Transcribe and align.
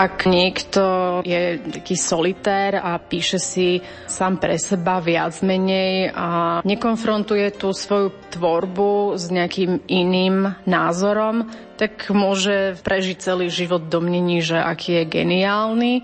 Ak 0.00 0.24
niekto 0.24 1.20
je 1.28 1.60
taký 1.60 1.92
solitér 1.92 2.80
a 2.80 2.96
píše 2.96 3.36
si 3.36 3.84
sám 4.08 4.40
pre 4.40 4.56
seba 4.56 4.96
viac 4.96 5.36
menej 5.44 6.08
a 6.16 6.60
nekonfrontuje 6.64 7.52
tú 7.52 7.76
svoju 7.76 8.32
tvorbu 8.32 9.20
s 9.20 9.28
nejakým 9.28 9.84
iným 9.92 10.56
názorom, 10.64 11.52
tak 11.76 12.08
môže 12.16 12.80
prežiť 12.80 13.16
celý 13.20 13.52
život 13.52 13.92
domnení, 13.92 14.40
že 14.40 14.56
aký 14.56 15.04
je 15.04 15.20
geniálny, 15.20 15.94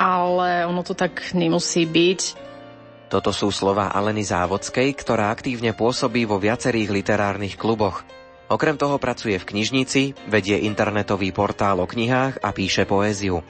ale 0.00 0.64
ono 0.64 0.80
to 0.80 0.96
tak 0.96 1.36
nemusí 1.36 1.84
byť. 1.84 2.20
Toto 3.12 3.28
sú 3.36 3.52
slova 3.52 3.92
Aleny 3.92 4.24
Závodskej, 4.24 4.96
ktorá 4.96 5.28
aktívne 5.28 5.76
pôsobí 5.76 6.24
vo 6.24 6.40
viacerých 6.40 7.04
literárnych 7.04 7.60
kluboch. 7.60 8.08
Okrem 8.48 8.80
toho 8.80 8.96
pracuje 8.96 9.36
v 9.36 9.44
knižnici, 9.44 10.16
vedie 10.24 10.64
internetový 10.64 11.36
portál 11.36 11.84
o 11.84 11.86
knihách 11.86 12.40
a 12.40 12.48
píše 12.56 12.88
poéziu. 12.88 13.44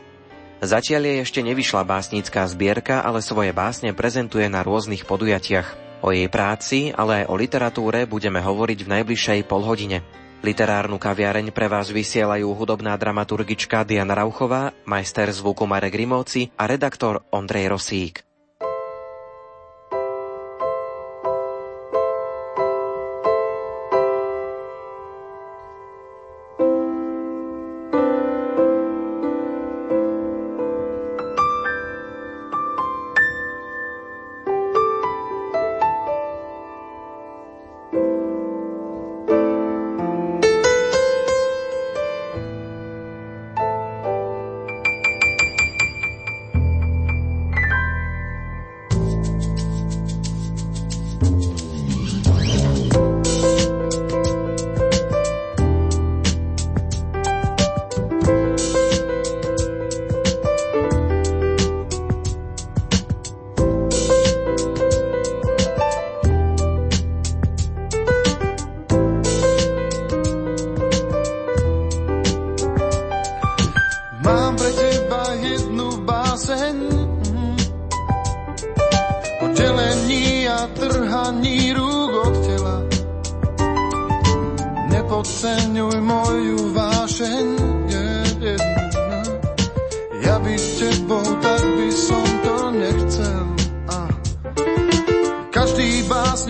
Zatiaľ 0.58 1.02
jej 1.06 1.18
ešte 1.22 1.40
nevyšla 1.46 1.86
básnická 1.86 2.42
zbierka, 2.50 3.06
ale 3.06 3.22
svoje 3.22 3.54
básne 3.54 3.94
prezentuje 3.94 4.50
na 4.50 4.66
rôznych 4.66 5.06
podujatiach. 5.06 6.02
O 6.02 6.10
jej 6.10 6.26
práci, 6.26 6.90
ale 6.90 7.22
aj 7.22 7.24
o 7.30 7.34
literatúre 7.38 8.10
budeme 8.10 8.42
hovoriť 8.42 8.78
v 8.82 8.92
najbližšej 8.98 9.40
polhodine. 9.46 10.02
Literárnu 10.42 10.98
kaviareň 11.02 11.50
pre 11.50 11.66
vás 11.66 11.90
vysielajú 11.90 12.54
hudobná 12.54 12.94
dramaturgička 12.94 13.82
Diana 13.82 14.18
Rauchová, 14.18 14.70
majster 14.86 15.30
zvuku 15.30 15.66
Marek 15.66 15.94
Rimovci 15.94 16.54
a 16.54 16.66
redaktor 16.70 17.26
Ondrej 17.34 17.70
Rosík. 17.70 18.27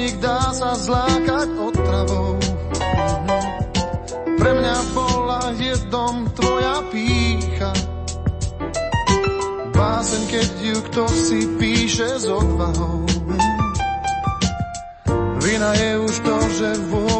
Vždyť 0.08 0.24
dá 0.24 0.40
sa 0.56 0.72
zlákať 0.72 1.52
otravou. 1.60 2.40
Pre 4.40 4.52
mňa 4.56 4.76
bola 4.96 5.52
jedom 5.52 6.24
tvoja 6.32 6.80
pícha. 6.88 7.76
Básen, 9.76 10.24
keď 10.32 10.48
ju 10.64 10.76
kto 10.88 11.04
si 11.12 11.44
píše 11.60 12.08
s 12.08 12.24
odvahou. 12.24 13.04
Vina 15.44 15.76
je 15.76 16.00
už 16.00 16.14
to, 16.24 16.36
že 16.56 16.68
vôbec 16.88 17.17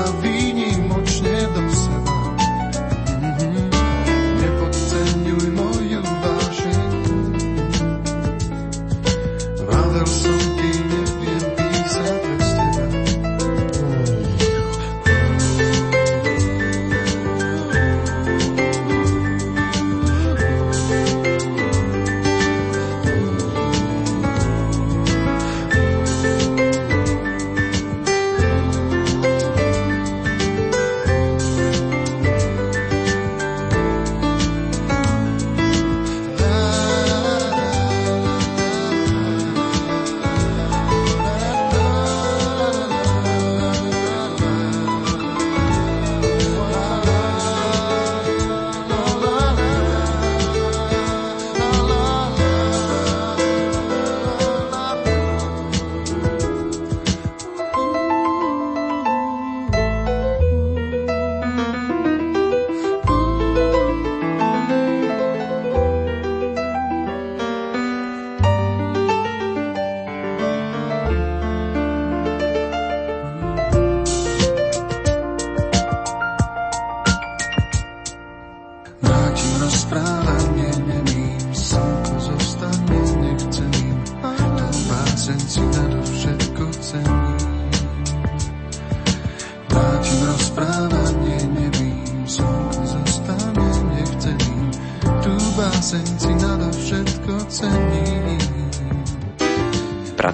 Of 0.00 0.22
be 0.22 0.39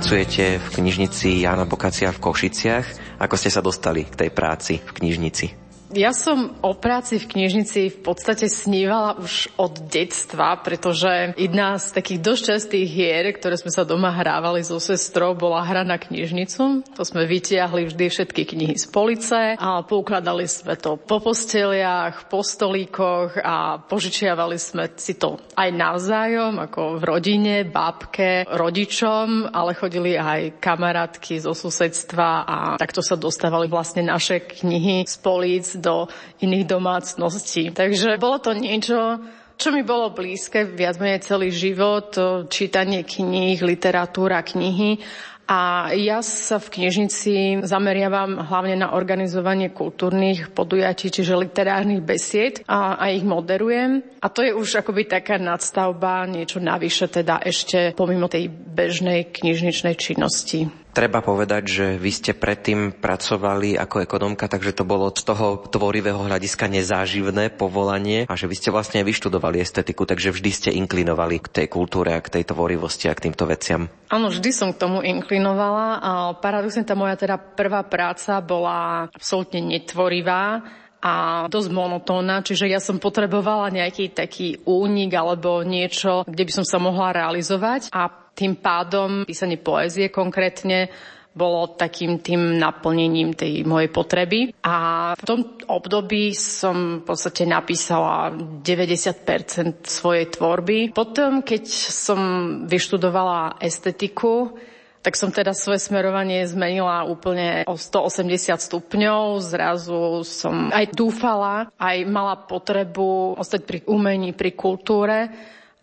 Pracujete 0.06 0.62
v 0.62 0.69
knižnici 0.70 1.43
Jana 1.43 1.67
Bokacia 1.67 2.14
v 2.14 2.23
Košiciach. 2.23 3.19
Ako 3.19 3.35
ste 3.35 3.50
sa 3.50 3.58
dostali 3.58 4.06
k 4.06 4.14
tej 4.14 4.31
práci 4.31 4.79
v 4.79 5.03
knižnici? 5.03 5.65
Ja 5.96 6.12
som 6.12 6.52
o 6.60 6.76
práci 6.76 7.16
v 7.16 7.25
knižnici 7.25 7.88
v 7.88 7.98
podstate 8.04 8.52
snívala 8.52 9.16
už 9.16 9.48
od 9.56 9.81
detstva, 9.88 10.60
pretože 10.60 11.32
jedna 11.40 11.81
z 11.81 11.96
takých 11.96 12.20
dosť 12.20 12.43
častých 12.52 12.84
hier, 12.84 13.25
ktoré 13.32 13.56
sme 13.56 13.72
sa 13.72 13.88
doma 13.88 14.12
hrávali 14.12 14.60
so 14.60 14.76
sestrou, 14.76 15.32
bola 15.32 15.64
hra 15.64 15.88
na 15.88 15.96
knižnicu. 15.96 16.84
To 16.93 17.00
sme 17.00 17.25
vytiahli 17.25 17.88
vždy 17.88 18.12
všetky 18.12 18.44
knihy 18.44 18.76
z 18.76 18.93
police 18.93 19.56
a 19.56 19.81
poukladali 19.88 20.44
sme 20.44 20.76
to 20.76 21.00
po 21.00 21.16
posteliach, 21.16 22.28
po 22.28 22.44
stolíkoch 22.44 23.40
a 23.40 23.81
požičiavali 23.81 24.60
sme 24.60 24.92
si 25.00 25.16
to 25.16 25.40
aj 25.56 25.72
navzájom, 25.72 26.60
ako 26.60 27.00
v 27.00 27.02
rodine, 27.08 27.64
babke, 27.64 28.44
rodičom, 28.44 29.49
ale 29.49 29.72
chodili 29.72 30.12
aj 30.20 30.60
kamarátky 30.60 31.40
zo 31.40 31.56
susedstva 31.56 32.44
a 32.44 32.56
takto 32.76 33.00
sa 33.00 33.16
dostávali 33.16 33.64
vlastne 33.64 34.04
naše 34.04 34.44
knihy 34.44 35.08
z 35.08 35.16
políc 35.25 35.86
do 35.87 36.11
iných 36.43 36.67
domácností. 36.67 37.71
Takže 37.71 38.19
bolo 38.19 38.43
to 38.43 38.50
niečo, 38.59 39.23
čo 39.55 39.71
mi 39.71 39.87
bolo 39.87 40.11
blízke 40.11 40.67
viac 40.67 40.99
menej 40.99 41.23
celý 41.23 41.55
život, 41.55 42.12
čítanie 42.50 43.06
kníh, 43.06 43.62
literatúra, 43.62 44.43
knihy. 44.43 44.99
A 45.47 45.94
ja 45.94 46.27
sa 46.27 46.59
v 46.59 46.75
knižnici 46.75 47.62
zameriavam 47.62 48.50
hlavne 48.50 48.83
na 48.83 48.99
organizovanie 48.99 49.71
kultúrnych 49.71 50.50
podujatí, 50.50 51.06
čiže 51.06 51.38
literárnych 51.38 52.03
besied 52.03 52.67
a, 52.67 52.99
a 52.99 53.15
ich 53.15 53.23
moderujem. 53.23 54.03
A 54.19 54.27
to 54.27 54.43
je 54.43 54.50
už 54.50 54.83
akoby 54.83 55.06
taká 55.06 55.38
nadstavba, 55.38 56.27
niečo 56.27 56.59
navyše 56.59 57.06
teda 57.06 57.38
ešte 57.47 57.94
pomimo 57.94 58.27
tej 58.27 58.50
bežnej 58.50 59.31
knižničnej 59.31 59.94
činnosti. 59.94 60.67
Treba 60.96 61.20
povedať, 61.20 61.62
že 61.69 61.87
vy 62.00 62.08
ste 62.08 62.32
predtým 62.32 62.88
pracovali 62.88 63.76
ako 63.76 64.00
ekonomka, 64.00 64.48
takže 64.48 64.72
to 64.72 64.88
bolo 64.88 65.12
z 65.12 65.28
toho 65.28 65.60
tvorivého 65.69 66.16
hľadiska 66.25 66.72
nezáživné 66.72 67.52
povolanie 67.52 68.25
a 68.25 68.32
že 68.32 68.48
vy 68.48 68.56
ste 68.56 68.72
vlastne 68.72 69.04
vyštudovali 69.04 69.60
estetiku, 69.60 70.08
takže 70.08 70.32
vždy 70.32 70.50
ste 70.56 70.70
inklinovali 70.72 71.44
k 71.44 71.52
tej 71.52 71.66
kultúre 71.69 72.16
a 72.16 72.25
k 72.25 72.40
tej 72.40 72.48
tvorivosti 72.48 73.12
a 73.12 73.16
k 73.16 73.28
týmto 73.28 73.44
veciam. 73.44 73.93
Áno, 74.08 74.32
vždy 74.32 74.48
som 74.56 74.72
k 74.72 74.81
tomu 74.81 75.04
inklinovala 75.04 76.00
a 76.00 76.12
paradoxne 76.40 76.88
tá 76.88 76.96
moja 76.96 77.20
teda 77.20 77.37
prvá 77.37 77.84
práca 77.84 78.40
bola 78.40 79.12
absolútne 79.12 79.60
netvorivá 79.60 80.64
a 81.04 81.44
dosť 81.52 81.76
monotónna, 81.76 82.40
čiže 82.40 82.72
ja 82.72 82.81
som 82.81 82.96
potrebovala 82.96 83.69
nejaký 83.69 84.16
taký 84.16 84.64
únik 84.64 85.12
alebo 85.12 85.60
niečo, 85.60 86.25
kde 86.25 86.49
by 86.49 86.52
som 86.56 86.64
sa 86.64 86.81
mohla 86.81 87.12
realizovať 87.12 87.92
a 87.92 88.25
tým 88.37 88.61
pádom 88.61 89.25
písanie 89.25 89.56
poézie 89.56 90.12
konkrétne 90.12 90.93
bolo 91.37 91.77
takým 91.77 92.25
tým 92.25 92.56
naplnením 92.56 93.37
tej 93.37 93.61
mojej 93.69 93.93
potreby. 93.93 94.56
A 94.65 95.12
v 95.12 95.23
tom 95.29 95.41
období 95.69 96.33
som 96.33 97.05
v 97.05 97.12
podstate 97.12 97.44
napísala 97.44 98.33
90% 98.33 99.85
svojej 99.85 100.33
tvorby. 100.33 100.97
Potom, 100.97 101.44
keď 101.44 101.65
som 101.93 102.21
vyštudovala 102.65 103.61
estetiku, 103.61 104.56
tak 105.05 105.15
som 105.15 105.31
teda 105.31 105.53
svoje 105.53 105.79
smerovanie 105.85 106.43
zmenila 106.49 107.05
úplne 107.06 107.69
o 107.69 107.77
180 107.77 108.56
stupňov. 108.56 109.38
Zrazu 109.38 110.25
som 110.25 110.73
aj 110.73 110.97
dúfala, 110.97 111.69
aj 111.77 111.97
mala 112.09 112.35
potrebu 112.49 113.37
ostať 113.38 113.61
pri 113.62 113.79
umení, 113.87 114.33
pri 114.33 114.56
kultúre 114.56 115.31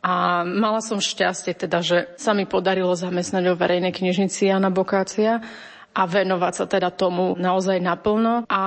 a 0.03 0.43
mala 0.43 0.83
som 0.83 0.99
šťastie 0.99 1.55
teda, 1.55 1.79
že 1.79 2.11
sa 2.19 2.35
mi 2.35 2.43
podarilo 2.43 2.91
zamestnať 2.91 3.55
o 3.55 3.55
verejnej 3.55 3.95
knižnici 3.95 4.51
Jana 4.51 4.67
Bokácia 4.67 5.39
a 5.93 6.01
venovať 6.09 6.53
sa 6.57 6.65
teda 6.67 6.89
tomu 6.91 7.37
naozaj 7.39 7.79
naplno. 7.79 8.43
A 8.49 8.61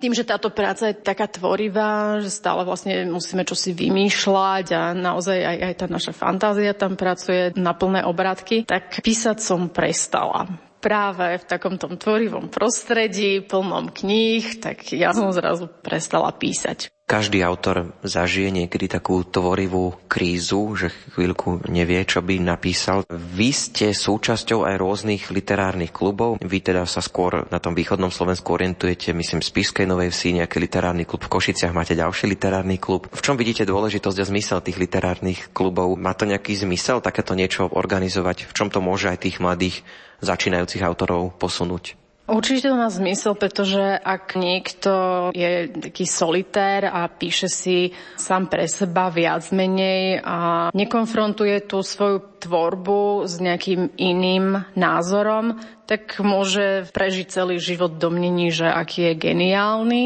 tým, 0.00 0.16
že 0.16 0.26
táto 0.26 0.50
práca 0.50 0.90
je 0.90 0.98
taká 0.98 1.30
tvorivá, 1.30 2.18
že 2.18 2.32
stále 2.32 2.66
vlastne 2.66 3.06
musíme 3.06 3.46
čosi 3.46 3.70
vymýšľať 3.76 4.66
a 4.74 4.82
naozaj 4.96 5.38
aj, 5.38 5.58
aj 5.62 5.74
tá 5.78 5.86
naša 5.86 6.12
fantázia 6.16 6.72
tam 6.74 6.98
pracuje 6.98 7.54
na 7.54 7.76
plné 7.76 8.02
obratky, 8.02 8.66
tak 8.66 8.98
písať 8.98 9.38
som 9.38 9.70
prestala 9.70 10.48
práve 10.84 11.40
v 11.40 11.48
takom 11.48 11.80
tom 11.80 11.96
tvorivom 11.96 12.52
prostredí, 12.52 13.40
plnom 13.40 13.88
kníh, 13.88 14.60
tak 14.60 14.92
ja 14.92 15.16
som 15.16 15.32
zrazu 15.32 15.64
prestala 15.80 16.28
písať. 16.28 16.92
Každý 17.04 17.44
autor 17.44 17.92
zažije 18.00 18.48
niekedy 18.48 18.88
takú 18.88 19.20
tvorivú 19.28 19.92
krízu, 20.08 20.72
že 20.72 20.88
chvíľku 21.12 21.60
nevie, 21.68 22.00
čo 22.08 22.24
by 22.24 22.40
napísal. 22.40 23.04
Vy 23.12 23.52
ste 23.52 23.92
súčasťou 23.92 24.64
aj 24.64 24.80
rôznych 24.80 25.28
literárnych 25.28 25.92
klubov. 25.92 26.40
Vy 26.40 26.64
teda 26.64 26.88
sa 26.88 27.04
skôr 27.04 27.44
na 27.52 27.60
tom 27.60 27.76
východnom 27.76 28.08
Slovensku 28.08 28.56
orientujete, 28.56 29.12
myslím, 29.12 29.44
z 29.44 29.52
Spiskej 29.52 29.84
Novej 29.84 30.16
Vsi, 30.16 30.40
nejaký 30.40 30.56
literárny 30.56 31.04
klub. 31.04 31.28
V 31.28 31.32
Košiciach 31.36 31.76
máte 31.76 31.92
ďalší 31.92 32.24
literárny 32.24 32.80
klub. 32.80 33.12
V 33.12 33.20
čom 33.20 33.36
vidíte 33.36 33.68
dôležitosť 33.68 34.18
a 34.24 34.28
zmysel 34.32 34.64
tých 34.64 34.80
literárnych 34.80 35.52
klubov? 35.52 36.00
Má 36.00 36.16
to 36.16 36.24
nejaký 36.24 36.56
zmysel 36.56 37.04
takéto 37.04 37.36
niečo 37.36 37.68
organizovať? 37.68 38.48
V 38.48 38.56
čom 38.56 38.72
to 38.72 38.80
môže 38.80 39.12
aj 39.12 39.28
tých 39.28 39.44
mladých 39.44 39.84
začínajúcich 40.24 40.80
autorov 40.80 41.36
posunúť? 41.36 42.00
Určite 42.24 42.72
to 42.72 42.80
má 42.80 42.88
zmysel, 42.88 43.36
pretože 43.36 44.00
ak 44.00 44.40
niekto 44.40 44.92
je 45.36 45.68
taký 45.68 46.08
solitér 46.08 46.88
a 46.88 47.04
píše 47.04 47.52
si 47.52 47.92
sám 48.16 48.48
pre 48.48 48.64
seba 48.64 49.12
viac 49.12 49.44
menej 49.52 50.24
a 50.24 50.68
nekonfrontuje 50.72 51.68
tú 51.68 51.84
svoju 51.84 52.40
tvorbu 52.40 53.28
s 53.28 53.36
nejakým 53.44 53.92
iným 54.00 54.56
názorom, 54.72 55.60
tak 55.84 56.16
môže 56.24 56.88
prežiť 56.96 57.28
celý 57.28 57.60
život 57.60 58.00
domnení, 58.00 58.48
že 58.48 58.72
aký 58.72 59.12
je 59.12 59.20
geniálny 59.20 60.04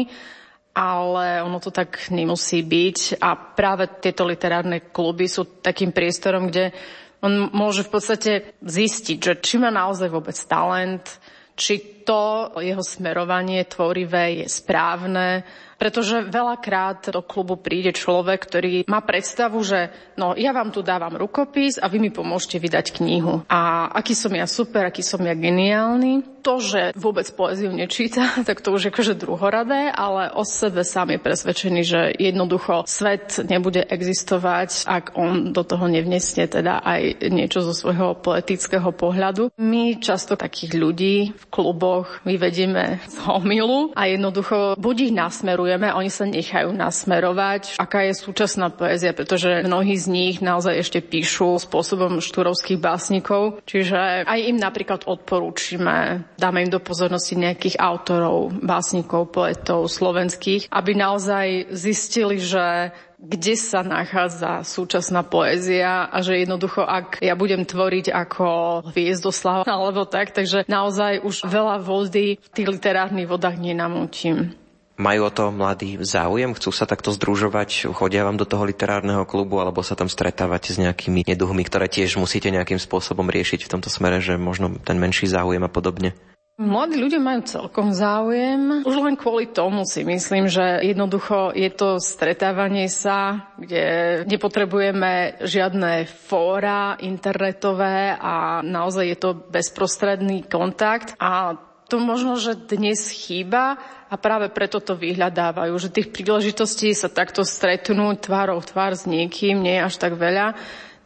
ale 0.79 1.43
ono 1.43 1.59
to 1.59 1.75
tak 1.75 2.07
nemusí 2.07 2.63
byť. 2.63 3.19
A 3.19 3.35
práve 3.35 3.99
tieto 3.99 4.23
literárne 4.23 4.79
kluby 4.95 5.27
sú 5.27 5.59
takým 5.59 5.91
priestorom, 5.91 6.47
kde 6.47 6.71
on 7.19 7.51
môže 7.51 7.83
v 7.83 7.91
podstate 7.91 8.31
zistiť, 8.63 9.17
že 9.19 9.33
či 9.43 9.59
má 9.59 9.67
naozaj 9.67 10.07
vôbec 10.07 10.39
talent, 10.47 11.19
či 11.59 11.99
to 12.07 12.55
jeho 12.63 12.79
smerovanie 12.79 13.67
tvorivé 13.67 14.41
je 14.41 14.47
správne, 14.47 15.43
pretože 15.75 16.25
veľakrát 16.25 17.11
do 17.11 17.21
klubu 17.21 17.59
príde 17.59 17.91
človek, 17.91 18.39
ktorý 18.39 18.73
má 18.87 19.03
predstavu, 19.03 19.59
že 19.61 19.91
no 20.15 20.33
ja 20.33 20.55
vám 20.55 20.71
tu 20.71 20.79
dávam 20.79 21.13
rukopis 21.19 21.77
a 21.77 21.91
vy 21.91 21.99
mi 21.99 22.09
pomôžete 22.09 22.57
vydať 22.57 22.85
knihu. 23.03 23.43
A 23.51 23.91
aký 23.91 24.15
som 24.15 24.31
ja 24.31 24.47
super, 24.47 24.87
aký 24.87 25.03
som 25.03 25.21
ja 25.21 25.35
geniálny. 25.35 26.38
To, 26.39 26.63
že 26.63 26.95
vôbec 26.97 27.27
poéziu 27.35 27.69
nečíta, 27.69 28.33
tak 28.47 28.63
to 28.63 28.73
už 28.73 28.89
je 28.89 28.91
akože 28.91 29.13
druhoradé, 29.19 29.93
ale 29.93 30.33
o 30.33 30.43
sebe 30.47 30.81
sám 30.81 31.13
je 31.15 31.19
presvedčený, 31.19 31.81
že 31.85 32.01
jednoducho 32.17 32.87
svet 32.89 33.43
nebude 33.45 33.85
existovať, 33.85 34.87
ak 34.87 35.19
on 35.19 35.53
do 35.53 35.61
toho 35.61 35.85
nevnesne 35.85 36.49
teda 36.49 36.81
aj 36.81 37.29
niečo 37.29 37.61
zo 37.61 37.75
svojho 37.75 38.17
poetického 38.19 38.89
pohľadu. 38.95 39.53
My 39.59 39.99
často 39.99 40.39
takých 40.39 40.73
ľudí 40.75 41.15
v 41.35 41.45
kluboch 41.51 42.23
vyvedieme 42.25 43.03
z 43.05 43.15
homilu 43.27 43.91
a 43.93 44.09
jednoducho 44.09 44.79
buď 44.79 44.95
ich 45.09 45.13
nasmeruje 45.13 45.59
nasmerujeme, 45.59 45.91
oni 45.91 46.11
sa 46.13 46.23
nechajú 46.23 46.71
nasmerovať, 46.71 47.75
aká 47.81 48.07
je 48.07 48.13
súčasná 48.15 48.71
poézia, 48.71 49.11
pretože 49.11 49.65
mnohí 49.67 49.97
z 49.99 50.07
nich 50.07 50.35
naozaj 50.39 50.79
ešte 50.79 50.99
píšu 51.03 51.59
spôsobom 51.59 52.23
štúrovských 52.23 52.79
básnikov, 52.79 53.59
čiže 53.67 54.23
aj 54.23 54.39
im 54.47 54.57
napríklad 54.57 55.03
odporúčime, 55.03 56.23
dáme 56.39 56.63
im 56.63 56.71
do 56.71 56.79
pozornosti 56.79 57.35
nejakých 57.35 57.75
autorov, 57.77 58.55
básnikov, 58.63 59.29
poetov 59.35 59.91
slovenských, 59.91 60.71
aby 60.71 60.91
naozaj 60.95 61.75
zistili, 61.75 62.39
že 62.39 62.95
kde 63.19 63.59
sa 63.59 63.83
nachádza 63.83 64.63
súčasná 64.63 65.27
poézia 65.27 66.07
a 66.07 66.23
že 66.23 66.39
jednoducho, 66.39 66.87
ak 66.87 67.19
ja 67.19 67.35
budem 67.35 67.67
tvoriť 67.67 68.15
ako 68.15 68.47
Hviezdoslav 68.95 69.67
alebo 69.67 70.07
tak, 70.07 70.31
takže 70.31 70.63
naozaj 70.71 71.19
už 71.27 71.43
veľa 71.43 71.83
vody 71.83 72.39
v 72.39 72.49
tých 72.55 72.67
literárnych 72.71 73.27
vodách 73.27 73.59
nenamútim. 73.59 74.55
Majú 74.99 75.21
o 75.27 75.31
to 75.31 75.47
mladí 75.55 75.95
záujem? 76.03 76.51
Chcú 76.51 76.75
sa 76.75 76.83
takto 76.83 77.15
združovať? 77.15 77.87
Chodia 77.95 78.27
vám 78.27 78.35
do 78.35 78.43
toho 78.43 78.67
literárneho 78.67 79.23
klubu 79.23 79.63
alebo 79.63 79.79
sa 79.79 79.95
tam 79.95 80.11
stretávate 80.11 80.75
s 80.75 80.77
nejakými 80.79 81.23
neduhmi, 81.23 81.63
ktoré 81.63 81.87
tiež 81.87 82.19
musíte 82.19 82.51
nejakým 82.51 82.83
spôsobom 82.83 83.23
riešiť 83.31 83.63
v 83.63 83.71
tomto 83.71 83.87
smere, 83.87 84.19
že 84.19 84.35
možno 84.35 84.75
ten 84.83 84.99
menší 84.99 85.31
záujem 85.31 85.63
a 85.63 85.71
podobne? 85.71 86.19
Mladí 86.59 86.99
ľudia 86.99 87.23
majú 87.23 87.47
celkom 87.47 87.95
záujem. 87.95 88.83
Už 88.83 88.99
len 88.99 89.15
kvôli 89.15 89.47
tomu 89.47 89.87
si 89.87 90.03
myslím, 90.03 90.51
že 90.51 90.83
jednoducho 90.83 91.55
je 91.55 91.71
to 91.71 92.03
stretávanie 92.03 92.91
sa, 92.91 93.47
kde 93.55 94.27
nepotrebujeme 94.27 95.39
žiadne 95.39 96.03
fóra 96.27 96.99
internetové 96.99 98.11
a 98.11 98.59
naozaj 98.59 99.05
je 99.07 99.17
to 99.23 99.29
bezprostredný 99.47 100.51
kontakt. 100.51 101.15
A 101.15 101.55
to 101.87 101.95
možno, 101.95 102.35
že 102.35 102.59
dnes 102.59 103.07
chýba 103.07 103.79
a 104.11 104.19
práve 104.19 104.51
preto 104.51 104.83
to 104.83 104.99
vyhľadávajú, 104.99 105.71
že 105.79 105.95
tých 105.95 106.11
príležitostí 106.11 106.91
sa 106.91 107.07
takto 107.07 107.47
stretnú 107.47 108.11
tvárov 108.19 108.59
tvár 108.67 108.99
s 108.99 109.07
niekým 109.07 109.63
nie 109.63 109.79
je 109.79 109.85
až 109.87 109.95
tak 109.95 110.19
veľa. 110.19 110.59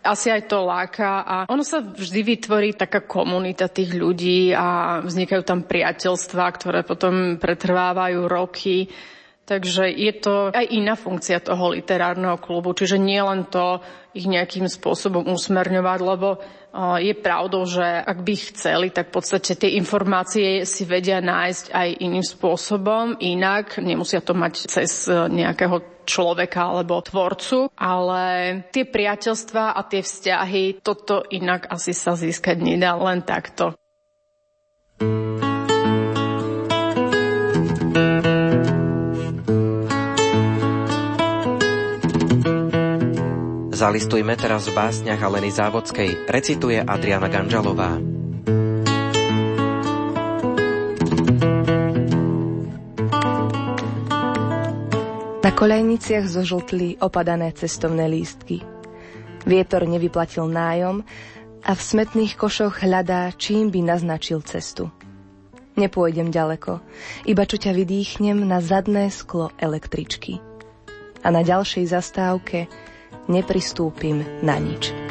Asi 0.03 0.27
aj 0.27 0.51
to 0.51 0.67
láka 0.67 1.23
a 1.23 1.35
ono 1.47 1.63
sa 1.63 1.79
vždy 1.79 2.21
vytvorí 2.35 2.75
taká 2.75 3.07
komunita 3.07 3.71
tých 3.71 3.95
ľudí 3.95 4.51
a 4.51 4.99
vznikajú 4.99 5.41
tam 5.47 5.63
priateľstvá, 5.63 6.45
ktoré 6.59 6.83
potom 6.83 7.39
pretrvávajú 7.39 8.27
roky. 8.27 8.91
Takže 9.43 9.91
je 9.91 10.13
to 10.23 10.55
aj 10.55 10.71
iná 10.71 10.95
funkcia 10.95 11.43
toho 11.43 11.75
literárneho 11.75 12.39
klubu, 12.39 12.71
čiže 12.71 12.95
nie 12.95 13.19
len 13.19 13.43
to 13.51 13.83
ich 14.15 14.23
nejakým 14.23 14.71
spôsobom 14.71 15.27
usmerňovať, 15.27 15.99
lebo 15.99 16.39
je 16.97 17.13
pravdou, 17.13 17.69
že 17.69 17.85
ak 17.85 18.25
by 18.25 18.33
chceli, 18.49 18.87
tak 18.89 19.13
v 19.13 19.21
podstate 19.21 19.53
tie 19.53 19.77
informácie 19.77 20.65
si 20.65 20.89
vedia 20.89 21.21
nájsť 21.21 21.69
aj 21.69 21.89
iným 22.01 22.25
spôsobom, 22.25 23.21
inak 23.21 23.77
nemusia 23.77 24.25
to 24.25 24.33
mať 24.33 24.53
cez 24.65 25.05
e, 25.05 25.29
nejakého 25.29 26.01
človeka 26.09 26.73
alebo 26.73 26.97
tvorcu, 27.05 27.69
ale 27.77 28.23
tie 28.73 28.89
priateľstva 28.89 29.77
a 29.77 29.81
tie 29.85 30.01
vzťahy, 30.01 30.81
toto 30.81 31.21
inak 31.29 31.69
asi 31.69 31.93
sa 31.93 32.17
získať 32.17 32.57
nedá 32.57 32.97
len 32.97 33.21
takto. 33.21 33.77
Zalistujme 43.83 44.39
teraz 44.39 44.71
v 44.71 44.79
básniach 44.79 45.19
Aleny 45.19 45.51
Závodskej, 45.51 46.31
recituje 46.31 46.79
Adriana 46.79 47.27
Ganžalová. 47.27 47.99
Na 55.43 55.51
kolejniciach 55.51 56.23
zožltli 56.31 56.95
opadané 57.03 57.51
cestovné 57.51 58.07
lístky. 58.07 58.63
Vietor 59.43 59.83
nevyplatil 59.83 60.47
nájom 60.47 61.03
a 61.67 61.71
v 61.75 61.81
smetných 61.83 62.39
košoch 62.39 62.87
hľadá, 62.87 63.35
čím 63.35 63.67
by 63.67 63.83
naznačil 63.83 64.47
cestu. 64.47 64.95
Nepôjdem 65.75 66.31
ďaleko, 66.31 66.79
iba 67.27 67.43
čo 67.43 67.59
ťa 67.59 67.75
vydýchnem 67.75 68.47
na 68.47 68.63
zadné 68.63 69.11
sklo 69.11 69.51
električky. 69.59 70.39
A 71.19 71.27
na 71.35 71.43
ďalšej 71.43 71.91
zastávke 71.91 72.71
nepristúpim 73.27 74.23
na 74.41 74.59
nič. 74.59 75.02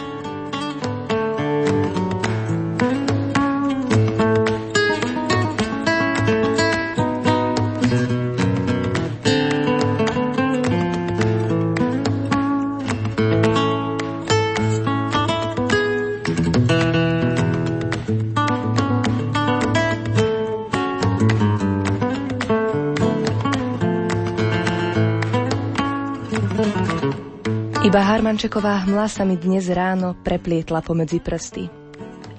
Iba 28.32 28.40
Harmančeková 28.40 28.88
hmla 28.88 29.12
sa 29.12 29.28
mi 29.28 29.36
dnes 29.36 29.68
ráno 29.68 30.16
preplietla 30.16 30.80
pomedzi 30.80 31.20
prsty. 31.20 31.68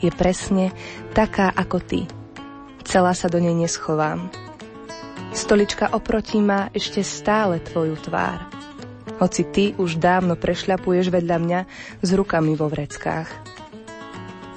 Je 0.01 0.09
presne 0.09 0.73
taká 1.13 1.53
ako 1.53 1.77
ty. 1.85 2.09
Celá 2.81 3.13
sa 3.13 3.29
do 3.29 3.37
nej 3.37 3.53
neschovám. 3.53 4.25
Stolička 5.37 5.93
oproti 5.93 6.41
má 6.41 6.73
ešte 6.73 7.05
stále 7.05 7.61
tvoju 7.61 7.93
tvár. 8.09 8.41
Hoci 9.21 9.45
ty 9.45 9.77
už 9.77 10.01
dávno 10.01 10.33
prešľapuješ 10.33 11.13
vedľa 11.13 11.37
mňa 11.37 11.59
s 12.01 12.09
rukami 12.09 12.57
vo 12.57 12.73
vreckách. 12.73 13.29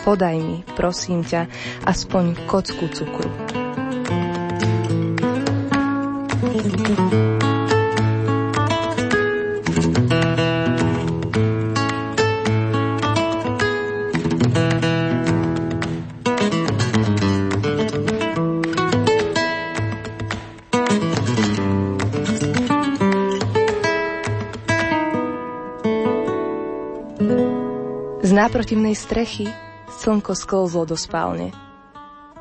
Podaj 0.09 0.37
mi, 0.41 0.65
prosím 0.73 1.21
ťa, 1.21 1.53
aspoň 1.85 2.49
kocku 2.49 2.89
cukru. 2.89 3.29
thank 6.57 7.13
you 7.13 7.36
náprotivnej 28.57 28.97
strechy 28.97 29.53
slnko 30.01 30.33
sklzlo 30.33 30.89
do 30.89 30.97
spálne. 30.97 31.53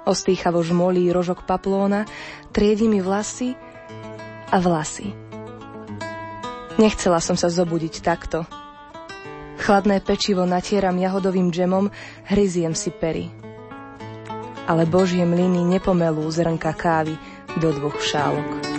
Ostýchavo 0.07 0.63
žmolí 0.63 1.11
rožok 1.11 1.43
paplóna, 1.43 2.07
triedi 2.55 2.87
mi 2.87 3.03
vlasy 3.03 3.51
a 4.47 4.55
vlasy. 4.63 5.11
Nechcela 6.79 7.19
som 7.19 7.35
sa 7.35 7.51
zobudiť 7.51 7.99
takto. 7.99 8.47
Chladné 9.59 9.99
pečivo 9.99 10.47
natieram 10.47 10.95
jahodovým 10.95 11.51
džemom, 11.51 11.91
hryziem 12.31 12.79
si 12.79 12.95
pery. 12.95 13.27
Ale 14.71 14.87
božie 14.87 15.27
mlyny 15.27 15.67
nepomelú 15.67 16.31
zrnka 16.31 16.71
kávy 16.79 17.19
do 17.59 17.75
dvoch 17.75 17.99
šálok. 17.99 18.74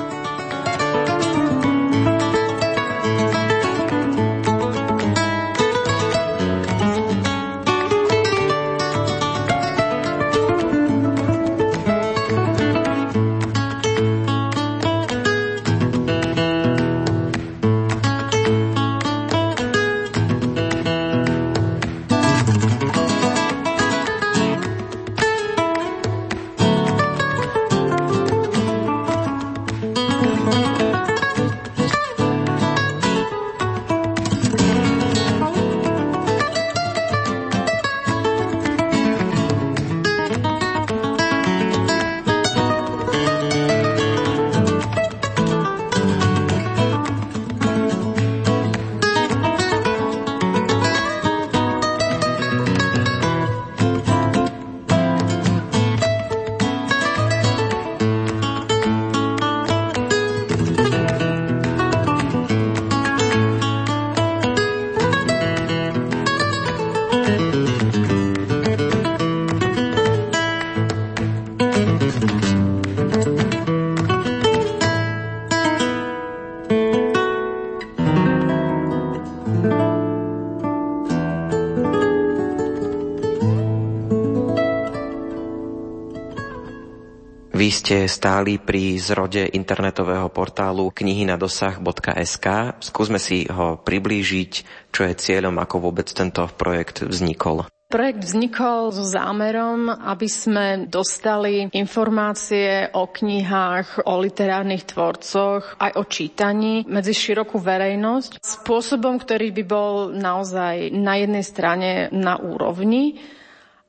Vy 87.56 87.72
ste 87.72 88.04
stáli 88.04 88.60
pri 88.60 89.00
zrode 89.00 89.48
internetového 89.48 90.28
portálu 90.28 90.92
knihy 90.92 91.24
na 91.24 91.40
dosah.sk. 91.40 92.76
Skúsme 92.84 93.16
si 93.16 93.48
ho 93.48 93.80
priblížiť, 93.80 94.52
čo 94.92 95.08
je 95.08 95.16
cieľom, 95.16 95.56
ako 95.56 95.88
vôbec 95.88 96.04
tento 96.12 96.44
projekt 96.52 97.00
vznikol. 97.00 97.64
Projekt 97.88 98.28
vznikol 98.28 98.92
so 98.92 99.08
zámerom, 99.08 99.88
aby 99.88 100.28
sme 100.28 100.84
dostali 100.84 101.72
informácie 101.72 102.92
o 102.92 103.08
knihách, 103.08 104.04
o 104.04 104.20
literárnych 104.20 104.92
tvorcoch, 104.92 105.80
aj 105.80 105.96
o 105.96 106.04
čítaní 106.04 106.84
medzi 106.84 107.16
širokú 107.16 107.56
verejnosť 107.56 108.36
spôsobom, 108.36 109.16
ktorý 109.16 109.48
by 109.56 109.64
bol 109.64 110.12
naozaj 110.12 110.92
na 110.92 111.24
jednej 111.24 111.40
strane 111.40 112.12
na 112.12 112.36
úrovni, 112.36 113.16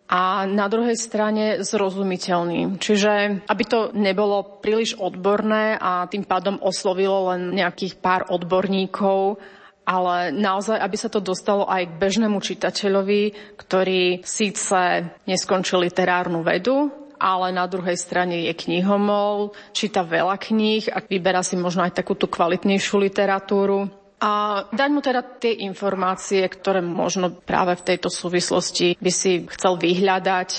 a 0.08 0.48
na 0.48 0.72
druhej 0.72 0.96
strane 0.96 1.60
zrozumiteľný. 1.68 2.80
Čiže 2.80 3.44
aby 3.44 3.64
to 3.68 3.92
nebolo 3.92 4.64
príliš 4.64 4.96
odborné 4.96 5.76
a 5.76 6.08
tým 6.08 6.24
pádom 6.24 6.56
oslovilo 6.64 7.36
len 7.36 7.52
nejakých 7.52 8.00
pár 8.00 8.24
odborníkov, 8.32 9.36
ale 9.88 10.36
naozaj, 10.36 10.80
aby 10.80 10.98
sa 11.00 11.08
to 11.12 11.24
dostalo 11.24 11.68
aj 11.68 11.88
k 11.88 12.00
bežnému 12.00 12.40
čitateľovi, 12.40 13.56
ktorý 13.56 14.24
síce 14.24 15.12
neskončil 15.28 15.84
literárnu 15.84 16.44
vedu, 16.44 16.92
ale 17.20 17.52
na 17.52 17.66
druhej 17.68 17.96
strane 17.96 18.48
je 18.48 18.54
knihomol, 18.54 19.56
číta 19.74 20.04
veľa 20.04 20.38
kníh 20.40 20.92
a 20.92 21.04
vyberá 21.04 21.42
si 21.42 21.56
možno 21.60 21.84
aj 21.88 21.98
takúto 21.98 22.30
kvalitnejšiu 22.30 22.96
literatúru. 23.00 23.90
A 24.17 24.65
dať 24.74 24.89
mu 24.89 25.00
teda 25.01 25.21
tie 25.38 25.62
informácie, 25.62 26.41
ktoré 26.50 26.81
možno 26.81 27.29
práve 27.29 27.77
v 27.77 27.86
tejto 27.93 28.09
súvislosti 28.09 28.97
by 28.97 29.12
si 29.13 29.45
chcel 29.53 29.77
vyhľadať, 29.77 30.50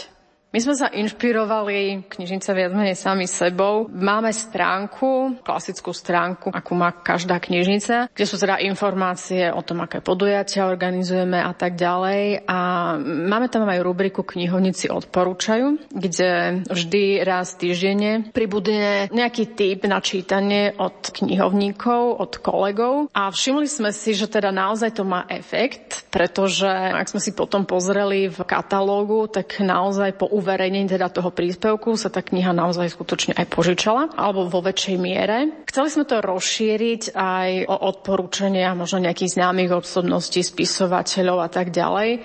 my 0.49 0.65
sme 0.65 0.81
sa 0.81 0.89
inšpirovali, 0.89 2.09
knižnica 2.09 2.57
viac 2.57 2.73
menej 2.73 2.97
sami 2.97 3.29
sebou. 3.29 3.85
Máme 3.93 4.33
stránku, 4.33 5.45
klasickú 5.45 5.93
stránku, 5.93 6.49
akú 6.49 6.73
má 6.73 6.89
každá 6.89 7.37
knižnica, 7.37 8.09
kde 8.09 8.25
sú 8.25 8.41
teda 8.41 8.57
informácie 8.65 9.53
o 9.53 9.61
tom, 9.61 9.85
aké 9.85 10.01
podujatia 10.01 10.65
organizujeme 10.65 11.37
a 11.37 11.53
tak 11.53 11.77
ďalej. 11.77 12.49
A 12.49 12.59
máme 13.05 13.53
tam 13.53 13.69
aj 13.69 13.85
rubriku 13.85 14.25
Knihovníci 14.25 14.89
odporúčajú, 14.89 15.93
kde 15.93 16.65
vždy 16.65 17.29
raz 17.29 17.53
týždenne 17.61 18.33
pribudne 18.33 19.13
nejaký 19.13 19.53
typ 19.53 19.85
na 19.85 20.01
čítanie 20.01 20.73
od 20.81 21.13
knihovníkov, 21.13 22.25
od 22.25 22.33
kolegov. 22.41 23.13
A 23.13 23.29
všimli 23.29 23.69
sme 23.69 23.93
si, 23.93 24.17
že 24.17 24.25
teda 24.25 24.49
naozaj 24.49 24.97
to 24.97 25.05
má 25.05 25.29
efekt, 25.29 26.09
pretože 26.09 26.73
ak 26.73 27.13
sme 27.13 27.21
si 27.21 27.37
potom 27.37 27.69
pozreli 27.69 28.33
v 28.33 28.41
katalógu, 28.49 29.29
tak 29.29 29.61
naozaj 29.61 30.17
po 30.17 30.38
uverejnení 30.39 30.87
teda 30.87 31.11
toho 31.11 31.35
príspevku 31.35 31.99
sa 31.99 32.09
tá 32.09 32.23
kniha 32.23 32.55
naozaj 32.55 32.95
skutočne 32.95 33.35
aj 33.35 33.47
požičala, 33.51 34.15
alebo 34.15 34.47
vo 34.47 34.63
väčšej 34.63 34.97
miere. 34.97 35.67
Chceli 35.67 35.89
sme 35.91 36.05
to 36.07 36.23
rozšíriť 36.23 37.03
aj 37.19 37.51
o 37.67 37.77
odporúčania 37.91 38.79
možno 38.79 39.03
nejakých 39.03 39.35
známych 39.35 39.75
osobností, 39.75 40.41
spisovateľov 40.47 41.39
a 41.43 41.49
tak 41.51 41.75
ďalej. 41.75 42.23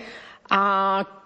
A 0.54 0.62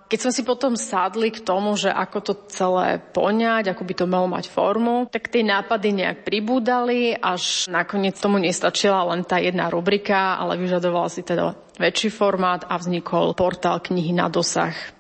keď 0.07 0.19
sme 0.23 0.31
si 0.31 0.43
potom 0.47 0.73
sadli 0.79 1.35
k 1.35 1.43
tomu, 1.43 1.75
že 1.75 1.91
ako 1.91 2.17
to 2.23 2.33
celé 2.47 3.03
poňať, 3.11 3.75
ako 3.75 3.83
by 3.83 3.93
to 3.93 4.05
malo 4.07 4.27
mať 4.31 4.47
formu, 4.47 5.03
tak 5.11 5.27
tie 5.27 5.43
nápady 5.43 5.91
nejak 5.91 6.23
pribúdali, 6.23 7.11
až 7.11 7.67
nakoniec 7.67 8.15
tomu 8.15 8.39
nestačila 8.39 9.03
len 9.11 9.27
tá 9.27 9.35
jedna 9.35 9.67
rubrika, 9.67 10.39
ale 10.39 10.55
vyžadovala 10.55 11.11
si 11.11 11.27
teda 11.27 11.59
väčší 11.75 12.07
formát 12.07 12.63
a 12.71 12.79
vznikol 12.79 13.35
portál 13.35 13.83
knihy 13.83 14.15
na 14.15 14.31
dosah. 14.31 14.96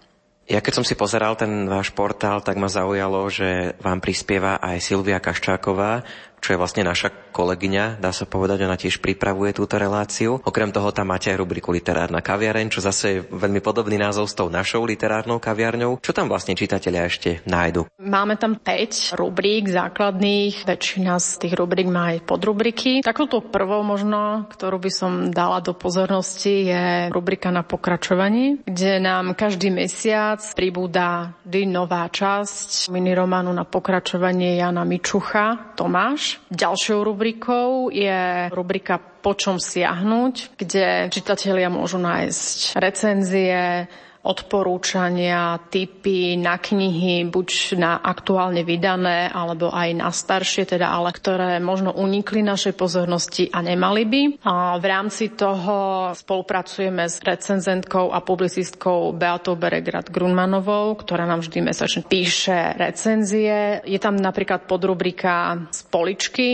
Ja 0.47 0.63
keď 0.63 0.79
som 0.79 0.85
si 0.87 0.95
pozeral 0.95 1.35
ten 1.35 1.67
váš 1.67 1.91
portál, 1.91 2.39
tak 2.39 2.55
ma 2.55 2.71
zaujalo, 2.71 3.27
že 3.27 3.75
vám 3.83 3.99
prispieva 3.99 4.55
aj 4.63 4.79
Silvia 4.79 5.19
Kaščáková, 5.19 6.07
čo 6.41 6.55
je 6.55 6.61
vlastne 6.61 6.85
naša 6.85 7.09
kolegyňa, 7.33 8.01
dá 8.01 8.09
sa 8.09 8.25
povedať, 8.25 8.65
ona 8.65 8.77
tiež 8.79 8.97
pripravuje 9.03 9.53
túto 9.53 9.77
reláciu. 9.77 10.41
Okrem 10.41 10.73
toho 10.73 10.89
tam 10.89 11.13
máte 11.13 11.29
aj 11.29 11.37
rubriku 11.37 11.69
Literárna 11.69 12.23
kaviareň, 12.25 12.67
čo 12.73 12.81
zase 12.81 13.05
je 13.07 13.19
veľmi 13.29 13.61
podobný 13.61 14.01
názov 14.01 14.29
s 14.29 14.37
tou 14.37 14.49
našou 14.49 14.85
literárnou 14.87 15.37
kaviarňou. 15.37 16.01
Čo 16.01 16.11
tam 16.13 16.29
vlastne 16.29 16.57
čitatelia 16.57 17.05
ešte 17.05 17.45
nájdu? 17.45 17.85
Máme 18.01 18.39
tam 18.41 18.57
5 18.57 19.17
rubrík 19.17 19.69
základných, 19.69 20.65
väčšina 20.65 21.21
z 21.21 21.29
tých 21.45 21.53
rubrík 21.53 21.89
má 21.89 22.15
aj 22.15 22.25
podrubriky. 22.25 23.05
Takouto 23.05 23.43
prvou 23.43 23.85
možno, 23.85 24.49
ktorú 24.49 24.81
by 24.81 24.91
som 24.91 25.11
dala 25.29 25.61
do 25.61 25.77
pozornosti, 25.77 26.67
je 26.67 26.83
rubrika 27.13 27.53
na 27.53 27.61
pokračovanie, 27.61 28.65
kde 28.65 28.99
nám 28.99 29.37
každý 29.37 29.69
mesiac 29.69 30.41
pribúda 30.57 31.37
vždy 31.45 31.69
nová 31.69 32.07
časť 32.09 32.91
minirománu 32.91 33.53
na 33.53 33.63
pokračovanie 33.63 34.59
Jana 34.59 34.83
Mičucha, 34.83 35.75
Tomáš. 35.79 36.26
Ďalšou 36.51 37.03
rubrikou 37.03 37.91
je 37.91 38.47
rubrika 38.51 38.97
Po 38.97 39.35
čom 39.35 39.59
siahnuť, 39.59 40.55
kde 40.55 41.11
čitatelia 41.11 41.67
môžu 41.67 41.99
nájsť 41.99 42.79
recenzie, 42.79 43.87
odporúčania, 44.27 45.55
typy 45.71 46.35
na 46.35 46.59
knihy, 46.59 47.23
buď 47.31 47.79
na 47.79 48.03
aktuálne 48.03 48.67
vydané, 48.67 49.31
alebo 49.31 49.71
aj 49.71 49.89
na 49.95 50.11
staršie, 50.11 50.67
teda, 50.67 50.91
ale 50.91 51.15
ktoré 51.15 51.63
možno 51.63 51.95
unikli 51.95 52.43
našej 52.43 52.75
pozornosti 52.75 53.47
a 53.47 53.63
nemali 53.63 54.03
by. 54.03 54.21
A 54.43 54.75
v 54.75 54.85
rámci 54.85 55.31
toho 55.31 56.11
spolupracujeme 56.11 57.07
s 57.07 57.23
recenzentkou 57.23 58.11
a 58.11 58.19
publicistkou 58.19 59.15
Beatou 59.15 59.55
Beregrad 59.55 60.11
Grunmanovou, 60.11 60.99
ktorá 60.99 61.23
nám 61.23 61.47
vždy 61.47 61.63
mesačne 61.63 62.03
píše 62.03 62.75
recenzie. 62.75 63.79
Je 63.87 63.99
tam 64.03 64.19
napríklad 64.19 64.67
podrubrika 64.67 65.67
z 65.71 65.79
poličky, 65.87 66.47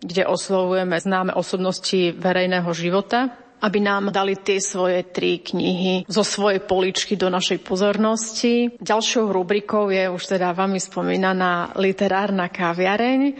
kde 0.00 0.24
oslovujeme 0.24 0.96
známe 0.96 1.36
osobnosti 1.36 2.16
verejného 2.16 2.72
života 2.72 3.49
aby 3.60 3.78
nám 3.80 4.08
dali 4.08 4.36
tie 4.40 4.58
svoje 4.58 5.04
tri 5.08 5.40
knihy 5.40 6.08
zo 6.08 6.24
svojej 6.24 6.64
poličky 6.64 7.14
do 7.14 7.28
našej 7.28 7.60
pozornosti. 7.60 8.72
Ďalšou 8.80 9.28
rubrikou 9.28 9.92
je 9.92 10.08
už 10.08 10.36
teda 10.36 10.56
vami 10.56 10.80
spomínaná 10.80 11.76
literárna 11.76 12.48
kaviareň, 12.48 13.36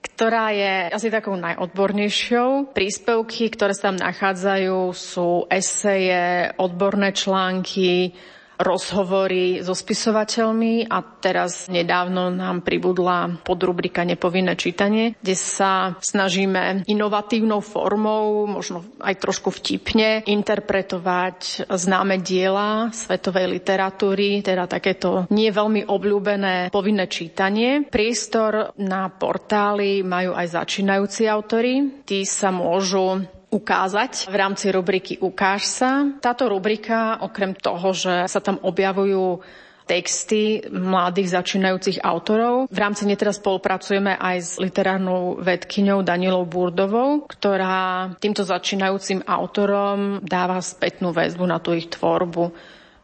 ktorá 0.00 0.52
je 0.52 0.74
asi 0.90 1.08
takou 1.08 1.36
najodbornejšou. 1.38 2.74
Príspevky, 2.76 3.52
ktoré 3.52 3.72
sa 3.72 3.92
tam 3.92 3.96
nachádzajú, 4.00 4.92
sú 4.92 5.44
eseje, 5.48 6.52
odborné 6.58 7.14
články, 7.14 8.12
rozhovory 8.60 9.64
so 9.64 9.72
spisovateľmi 9.72 10.86
a 10.86 11.00
teraz 11.00 11.66
nedávno 11.72 12.28
nám 12.28 12.60
pribudla 12.60 13.40
podrubrika 13.40 14.04
Nepovinné 14.04 14.54
čítanie, 14.54 15.16
kde 15.18 15.34
sa 15.36 15.96
snažíme 15.98 16.84
inovatívnou 16.84 17.64
formou, 17.64 18.44
možno 18.44 18.84
aj 19.00 19.16
trošku 19.16 19.48
vtipne, 19.50 20.22
interpretovať 20.28 21.66
známe 21.66 22.20
diela 22.20 22.92
svetovej 22.92 23.48
literatúry, 23.48 24.44
teda 24.44 24.68
takéto 24.68 25.24
nie 25.32 25.48
veľmi 25.48 25.88
obľúbené 25.88 26.68
povinné 26.68 27.08
čítanie. 27.08 27.88
Priestor 27.88 28.76
na 28.76 29.08
portály 29.08 30.04
majú 30.04 30.36
aj 30.36 30.60
začínajúci 30.60 31.24
autory. 31.26 32.04
Tí 32.04 32.28
sa 32.28 32.52
môžu 32.52 33.24
ukázať 33.50 34.30
v 34.30 34.34
rámci 34.38 34.70
rubriky 34.70 35.18
Ukáž 35.18 35.66
sa. 35.66 36.06
Táto 36.22 36.46
rubrika, 36.46 37.18
okrem 37.20 37.52
toho, 37.58 37.90
že 37.90 38.30
sa 38.30 38.38
tam 38.38 38.62
objavujú 38.62 39.42
texty 39.90 40.62
mladých 40.70 41.34
začínajúcich 41.34 41.98
autorov. 42.06 42.70
V 42.70 42.78
rámci 42.78 43.10
nej 43.10 43.18
teraz 43.18 43.42
spolupracujeme 43.42 44.14
aj 44.14 44.36
s 44.38 44.52
literárnou 44.62 45.42
vedkyňou 45.42 46.06
Danielou 46.06 46.46
Burdovou, 46.46 47.26
ktorá 47.26 48.14
týmto 48.22 48.46
začínajúcim 48.46 49.26
autorom 49.26 50.22
dáva 50.22 50.62
spätnú 50.62 51.10
väzbu 51.10 51.42
na 51.42 51.58
tú 51.58 51.74
ich 51.74 51.90
tvorbu. 51.90 52.54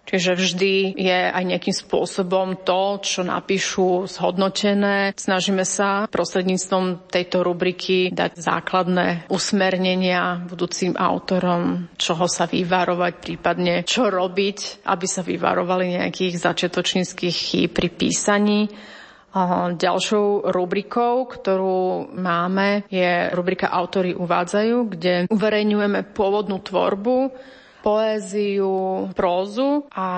Čiže 0.07 0.39
vždy 0.39 0.95
je 0.95 1.19
aj 1.35 1.43
nejakým 1.43 1.75
spôsobom 1.75 2.63
to, 2.63 3.03
čo 3.03 3.27
napíšu 3.27 4.07
zhodnotené. 4.07 5.11
Snažíme 5.19 5.67
sa 5.67 6.07
prostredníctvom 6.07 7.11
tejto 7.11 7.43
rubriky 7.43 8.15
dať 8.15 8.39
základné 8.39 9.27
usmernenia 9.27 10.47
budúcim 10.47 10.95
autorom, 10.95 11.91
čoho 11.99 12.31
sa 12.31 12.47
vyvarovať, 12.47 13.13
prípadne 13.19 13.83
čo 13.83 14.07
robiť, 14.07 14.87
aby 14.87 15.07
sa 15.11 15.27
vyvarovali 15.27 15.99
nejakých 15.99 16.39
začiatočníckých 16.39 17.37
chýb 17.37 17.75
pri 17.75 17.91
písaní. 17.91 18.71
Ďalšou 19.77 20.49
rubrikou, 20.49 21.29
ktorú 21.29 22.15
máme, 22.15 22.89
je 22.89 23.29
rubrika 23.37 23.69
Autory 23.69 24.17
uvádzajú, 24.17 24.77
kde 24.87 25.15
uverejňujeme 25.29 26.15
pôvodnú 26.17 26.63
tvorbu 26.65 27.35
poéziu, 27.87 29.07
prózu 29.15 29.87
a 29.95 30.09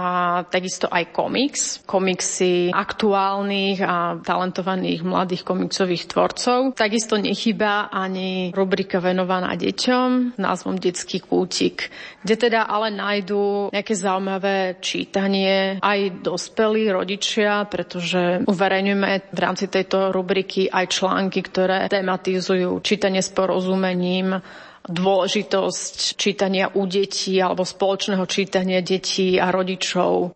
takisto 0.48 0.88
aj 0.88 1.12
komiks. 1.12 1.84
Komiksy 1.84 2.72
aktuálnych 2.72 3.84
a 3.84 4.16
talentovaných 4.24 5.04
mladých 5.04 5.44
komiksových 5.44 6.08
tvorcov. 6.08 6.72
Takisto 6.72 7.20
nechýba 7.20 7.92
ani 7.92 8.56
rubrika 8.56 9.04
venovaná 9.04 9.52
deťom 9.52 10.40
názvom 10.40 10.80
Detský 10.80 11.20
kútik, 11.20 11.92
kde 12.24 12.48
teda 12.48 12.64
ale 12.64 12.88
nájdú 12.88 13.68
nejaké 13.68 13.92
zaujímavé 13.92 14.80
čítanie 14.80 15.76
aj 15.84 16.24
dospelí 16.24 16.88
rodičia, 16.88 17.68
pretože 17.68 18.48
uverejňujeme 18.48 19.28
v 19.28 19.38
rámci 19.38 19.68
tejto 19.68 20.08
rubriky 20.08 20.72
aj 20.72 20.88
články, 20.88 21.44
ktoré 21.44 21.92
tematizujú 21.92 22.80
čítanie 22.80 23.20
s 23.20 23.28
porozumením, 23.28 24.40
dôležitosť 24.88 26.16
čítania 26.16 26.72
u 26.72 26.88
detí 26.88 27.36
alebo 27.38 27.62
spoločného 27.62 28.24
čítania 28.24 28.80
detí 28.80 29.36
a 29.36 29.52
rodičov. 29.52 30.32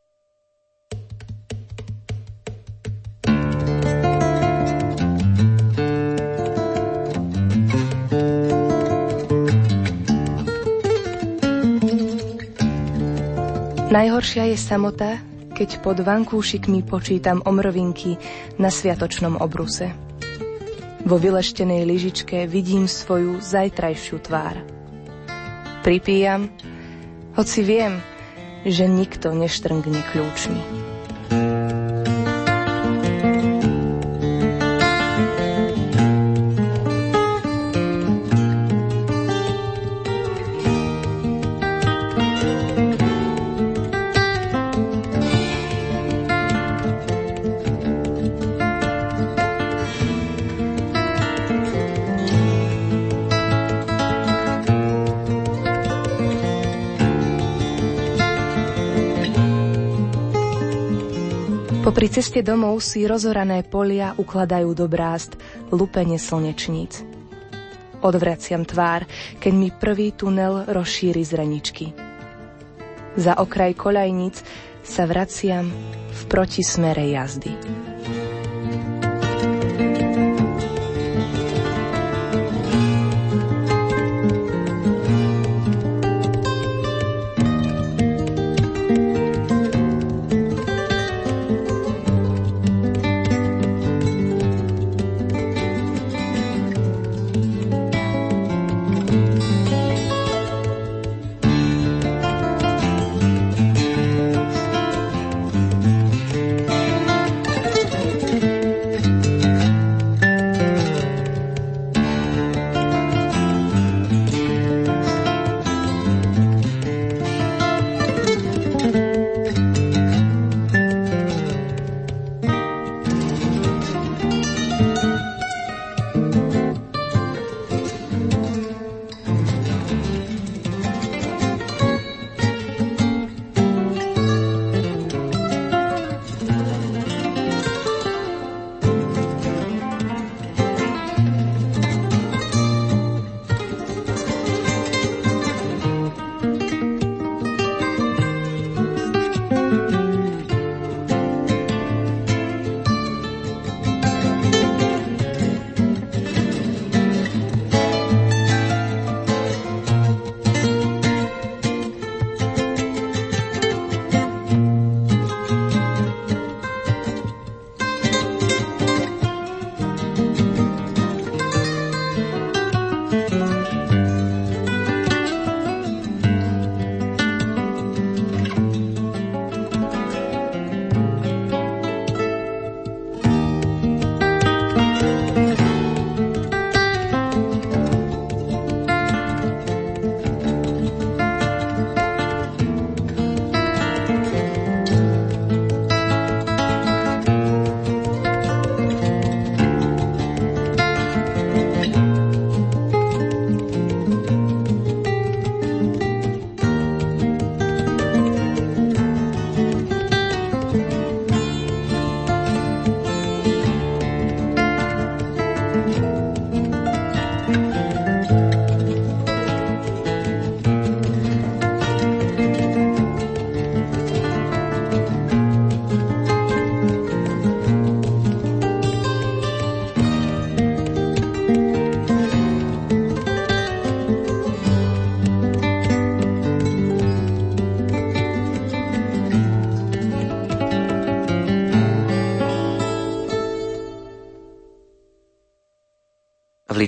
Najhoršia 13.92 14.48
je 14.48 14.56
samota, 14.56 15.20
keď 15.52 15.84
pod 15.84 16.00
vankúšikmi 16.00 16.80
počítam 16.80 17.44
omrvinky 17.44 18.16
na 18.56 18.72
sviatočnom 18.72 19.36
obruse. 19.36 20.12
Vo 21.02 21.18
vyleštenej 21.18 21.82
lyžičke 21.82 22.46
vidím 22.46 22.86
svoju 22.86 23.42
zajtrajšiu 23.42 24.16
tvár. 24.22 24.62
Pripíjam, 25.82 26.46
hoci 27.34 27.60
viem, 27.66 27.98
že 28.62 28.86
nikto 28.86 29.34
neštrngne 29.34 29.98
kľúčmi. 30.14 30.81
Popri 62.02 62.18
ceste 62.18 62.42
domov 62.42 62.82
si 62.82 63.06
rozorané 63.06 63.62
polia 63.62 64.10
ukladajú 64.18 64.74
do 64.74 64.90
brást 64.90 65.38
lupenie 65.70 66.18
slnečníc. 66.18 66.98
Odvraciam 68.02 68.66
tvár, 68.66 69.06
keď 69.38 69.52
mi 69.54 69.70
prvý 69.70 70.10
tunel 70.10 70.66
rozšíri 70.66 71.22
zreničky. 71.22 71.94
Za 73.14 73.38
okraj 73.38 73.78
koľajníc 73.78 74.42
sa 74.82 75.06
vraciam 75.06 75.70
v 76.10 76.20
protismere 76.26 77.06
jazdy. 77.06 77.54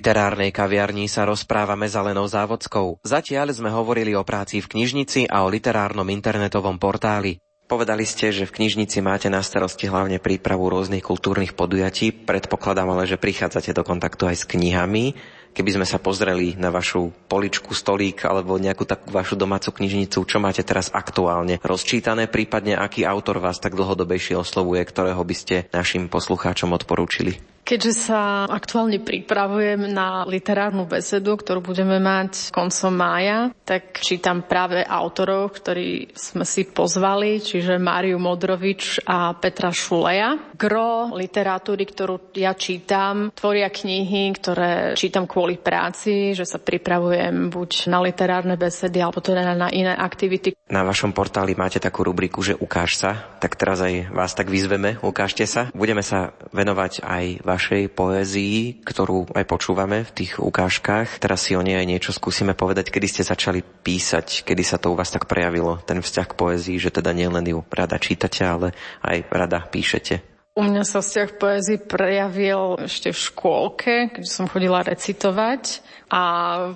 Literárnej 0.04 0.52
kaviarni 0.52 1.08
sa 1.08 1.24
rozprávame 1.24 1.88
s 1.88 1.96
Alenou 1.96 2.28
Závodskou. 2.28 3.00
Zatiaľ 3.08 3.56
sme 3.56 3.72
hovorili 3.72 4.12
o 4.12 4.20
práci 4.20 4.60
v 4.60 4.68
knižnici 4.68 5.32
a 5.32 5.40
o 5.40 5.48
literárnom 5.48 6.04
internetovom 6.12 6.76
portáli. 6.76 7.40
Povedali 7.64 8.04
ste, 8.04 8.28
že 8.28 8.44
v 8.44 8.52
knižnici 8.52 9.00
máte 9.00 9.32
na 9.32 9.40
starosti 9.40 9.88
hlavne 9.88 10.20
prípravu 10.20 10.68
rôznych 10.68 11.00
kultúrnych 11.00 11.56
podujatí. 11.56 12.12
Predpokladám 12.12 12.92
ale, 12.92 13.08
že 13.08 13.16
prichádzate 13.16 13.72
do 13.72 13.80
kontaktu 13.80 14.28
aj 14.28 14.44
s 14.44 14.44
knihami. 14.44 15.16
Keby 15.56 15.80
sme 15.80 15.86
sa 15.88 15.96
pozreli 15.96 16.52
na 16.60 16.68
vašu 16.68 17.08
poličku, 17.24 17.72
stolík 17.72 18.28
alebo 18.28 18.60
nejakú 18.60 18.84
takú 18.84 19.08
vašu 19.08 19.40
domácu 19.40 19.72
knižnicu, 19.72 20.20
čo 20.28 20.36
máte 20.36 20.60
teraz 20.68 20.92
aktuálne 20.92 21.64
rozčítané, 21.64 22.28
prípadne 22.28 22.76
aký 22.76 23.08
autor 23.08 23.40
vás 23.40 23.56
tak 23.56 23.72
dlhodobejšie 23.72 24.36
oslovuje, 24.36 24.84
ktorého 24.84 25.24
by 25.24 25.32
ste 25.32 25.64
našim 25.72 26.12
poslucháčom 26.12 26.76
odporúčili? 26.76 27.53
Keďže 27.64 27.92
sa 27.96 28.44
aktuálne 28.44 29.00
pripravujem 29.00 29.88
na 29.88 30.28
literárnu 30.28 30.84
besedu, 30.84 31.32
ktorú 31.40 31.64
budeme 31.64 31.96
mať 31.96 32.52
koncom 32.52 32.92
mája, 32.92 33.56
tak 33.64 34.04
čítam 34.04 34.44
práve 34.44 34.84
autorov, 34.84 35.56
ktorí 35.56 36.12
sme 36.12 36.44
si 36.44 36.68
pozvali, 36.68 37.40
čiže 37.40 37.80
Máriu 37.80 38.20
Modrovič 38.20 39.08
a 39.08 39.32
Petra 39.32 39.72
Šuleja. 39.72 40.36
Gro 40.52 41.16
literatúry, 41.16 41.88
ktorú 41.88 42.36
ja 42.36 42.52
čítam, 42.52 43.32
tvoria 43.32 43.72
knihy, 43.72 44.36
ktoré 44.36 44.92
čítam 44.92 45.24
kvôli 45.24 45.56
práci, 45.56 46.36
že 46.36 46.44
sa 46.44 46.60
pripravujem 46.60 47.48
buď 47.48 47.88
na 47.88 48.04
literárne 48.04 48.60
besedy, 48.60 49.00
alebo 49.00 49.24
teda 49.24 49.56
na 49.56 49.72
iné 49.72 49.96
aktivity. 49.96 50.52
Na 50.68 50.84
vašom 50.84 51.16
portáli 51.16 51.56
máte 51.56 51.80
takú 51.80 52.04
rubriku, 52.04 52.44
že 52.44 52.52
ukáž 52.60 53.00
sa, 53.00 53.40
tak 53.40 53.56
teraz 53.56 53.80
aj 53.80 54.12
vás 54.12 54.36
tak 54.36 54.52
vyzveme, 54.52 55.00
ukážte 55.00 55.48
sa. 55.48 55.72
Budeme 55.72 56.04
sa 56.04 56.36
venovať 56.52 57.00
aj 57.00 57.24
vašej 57.54 57.94
poézii, 57.94 58.82
ktorú 58.82 59.30
aj 59.30 59.46
počúvame 59.46 60.02
v 60.02 60.10
tých 60.10 60.42
ukážkach. 60.42 61.22
Teraz 61.22 61.46
si 61.46 61.54
o 61.54 61.62
nej 61.62 61.78
aj 61.78 61.86
niečo 61.86 62.10
skúsime 62.10 62.58
povedať, 62.58 62.90
kedy 62.90 63.06
ste 63.06 63.22
začali 63.22 63.62
písať, 63.62 64.42
kedy 64.42 64.62
sa 64.66 64.82
to 64.82 64.90
u 64.90 64.98
vás 64.98 65.14
tak 65.14 65.30
prejavilo, 65.30 65.78
ten 65.86 66.02
vzťah 66.02 66.26
k 66.26 66.38
poézii, 66.38 66.82
že 66.82 66.90
teda 66.90 67.14
nielen 67.14 67.46
ju 67.46 67.62
rada 67.70 67.94
čítate, 68.02 68.42
ale 68.42 68.74
aj 69.06 69.30
rada 69.30 69.62
píšete. 69.62 70.33
U 70.54 70.62
mňa 70.62 70.86
sa 70.86 71.02
vzťah 71.02 71.30
poézii 71.34 71.82
prejavil 71.82 72.86
ešte 72.86 73.10
v 73.10 73.18
škôlke, 73.26 73.94
keď 74.14 74.22
som 74.22 74.46
chodila 74.46 74.86
recitovať. 74.86 75.82
A 76.14 76.22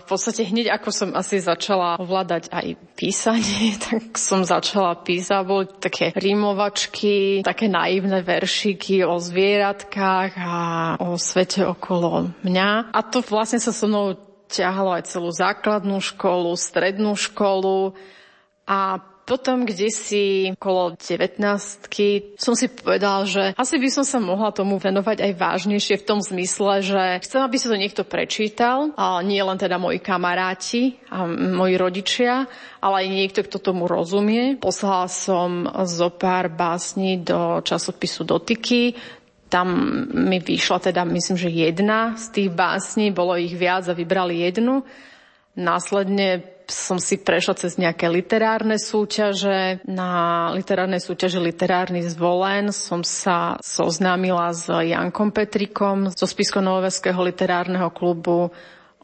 v 0.03 0.05
podstate 0.11 0.43
hneď 0.43 0.75
ako 0.75 0.91
som 0.91 1.11
asi 1.15 1.39
začala 1.39 1.95
ovládať 2.03 2.51
aj 2.51 2.75
písanie, 2.99 3.79
tak 3.87 4.19
som 4.19 4.43
začala 4.43 4.99
písať. 4.99 5.47
Boli 5.47 5.71
také 5.79 6.11
rímovačky, 6.11 7.47
také 7.47 7.71
naivné 7.71 8.19
veršiky 8.27 9.07
o 9.07 9.23
zvieratkách 9.23 10.33
a 10.35 10.55
o 10.99 11.15
svete 11.15 11.63
okolo 11.63 12.35
mňa. 12.43 12.91
A 12.91 13.01
to 13.07 13.23
vlastne 13.23 13.63
sa 13.63 13.71
so 13.71 13.87
mnou 13.87 14.19
ťahalo 14.51 14.99
aj 14.99 15.07
celú 15.07 15.31
základnú 15.31 16.03
školu, 16.03 16.51
strednú 16.59 17.15
školu. 17.15 17.95
A 18.67 18.99
potom, 19.29 19.69
kde 19.69 19.93
si 19.93 20.49
okolo 20.57 20.97
19 20.97 21.37
som 22.41 22.57
si 22.57 22.67
povedal, 22.73 23.29
že 23.29 23.53
asi 23.53 23.77
by 23.77 23.89
som 23.93 24.05
sa 24.09 24.17
mohla 24.17 24.49
tomu 24.57 24.81
venovať 24.81 25.21
aj 25.21 25.33
vážnejšie 25.37 26.01
v 26.01 26.07
tom 26.09 26.25
zmysle, 26.25 26.81
že 26.81 27.21
chcem, 27.21 27.45
aby 27.45 27.57
si 27.61 27.69
to 27.69 27.77
niekto 27.77 28.03
prečítal, 28.09 28.97
a 28.97 29.21
nie 29.21 29.45
len 29.45 29.61
teda 29.61 29.77
moji 29.77 30.01
kamaráti 30.01 30.97
a 31.13 31.29
moji 31.29 31.77
rodičia, 31.77 32.49
ale 32.81 33.05
aj 33.05 33.09
niekto, 33.13 33.41
kto 33.45 33.61
tomu 33.61 33.85
rozumie. 33.85 34.57
Poslala 34.57 35.13
som 35.13 35.69
zo 35.85 36.09
pár 36.09 36.49
básní 36.49 37.21
do 37.21 37.61
časopisu 37.61 38.25
Dotyky, 38.25 38.97
tam 39.49 39.69
mi 40.13 40.41
vyšla 40.41 40.93
teda, 40.93 41.09
myslím, 41.09 41.37
že 41.37 41.49
jedna 41.49 42.17
z 42.17 42.27
tých 42.33 42.51
básní, 42.53 43.13
bolo 43.13 43.37
ich 43.37 43.57
viac 43.57 43.89
a 43.89 43.97
vybrali 43.97 44.45
jednu. 44.45 44.85
Následne 45.57 46.58
som 46.69 47.01
si 47.01 47.17
prešla 47.17 47.57
cez 47.57 47.81
nejaké 47.81 48.13
literárne 48.13 48.77
súťaže. 48.77 49.81
Na 49.89 50.53
literárnej 50.53 51.01
súťaži 51.01 51.41
Literárny 51.41 52.05
zvolen 52.05 52.71
som 52.77 53.01
sa 53.01 53.57
zoznámila 53.65 54.53
s 54.53 54.69
Jankom 54.69 55.33
Petrikom 55.33 56.13
zo 56.13 56.29
Spisko-Noveského 56.29 57.19
literárneho 57.25 57.89
klubu. 57.89 58.53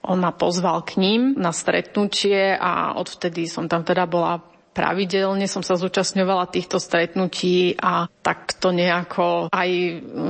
On 0.04 0.20
ma 0.20 0.36
pozval 0.36 0.84
k 0.84 1.00
ním 1.00 1.32
na 1.40 1.50
stretnutie 1.56 2.52
a 2.52 2.92
odvtedy 3.00 3.48
som 3.48 3.64
tam 3.64 3.80
teda 3.80 4.04
bola 4.04 4.44
pravidelne 4.74 5.46
som 5.46 5.62
sa 5.62 5.78
zúčastňovala 5.78 6.50
týchto 6.50 6.82
stretnutí 6.82 7.78
a 7.78 8.10
takto 8.26 8.74
nejako 8.74 9.46
aj 9.54 9.70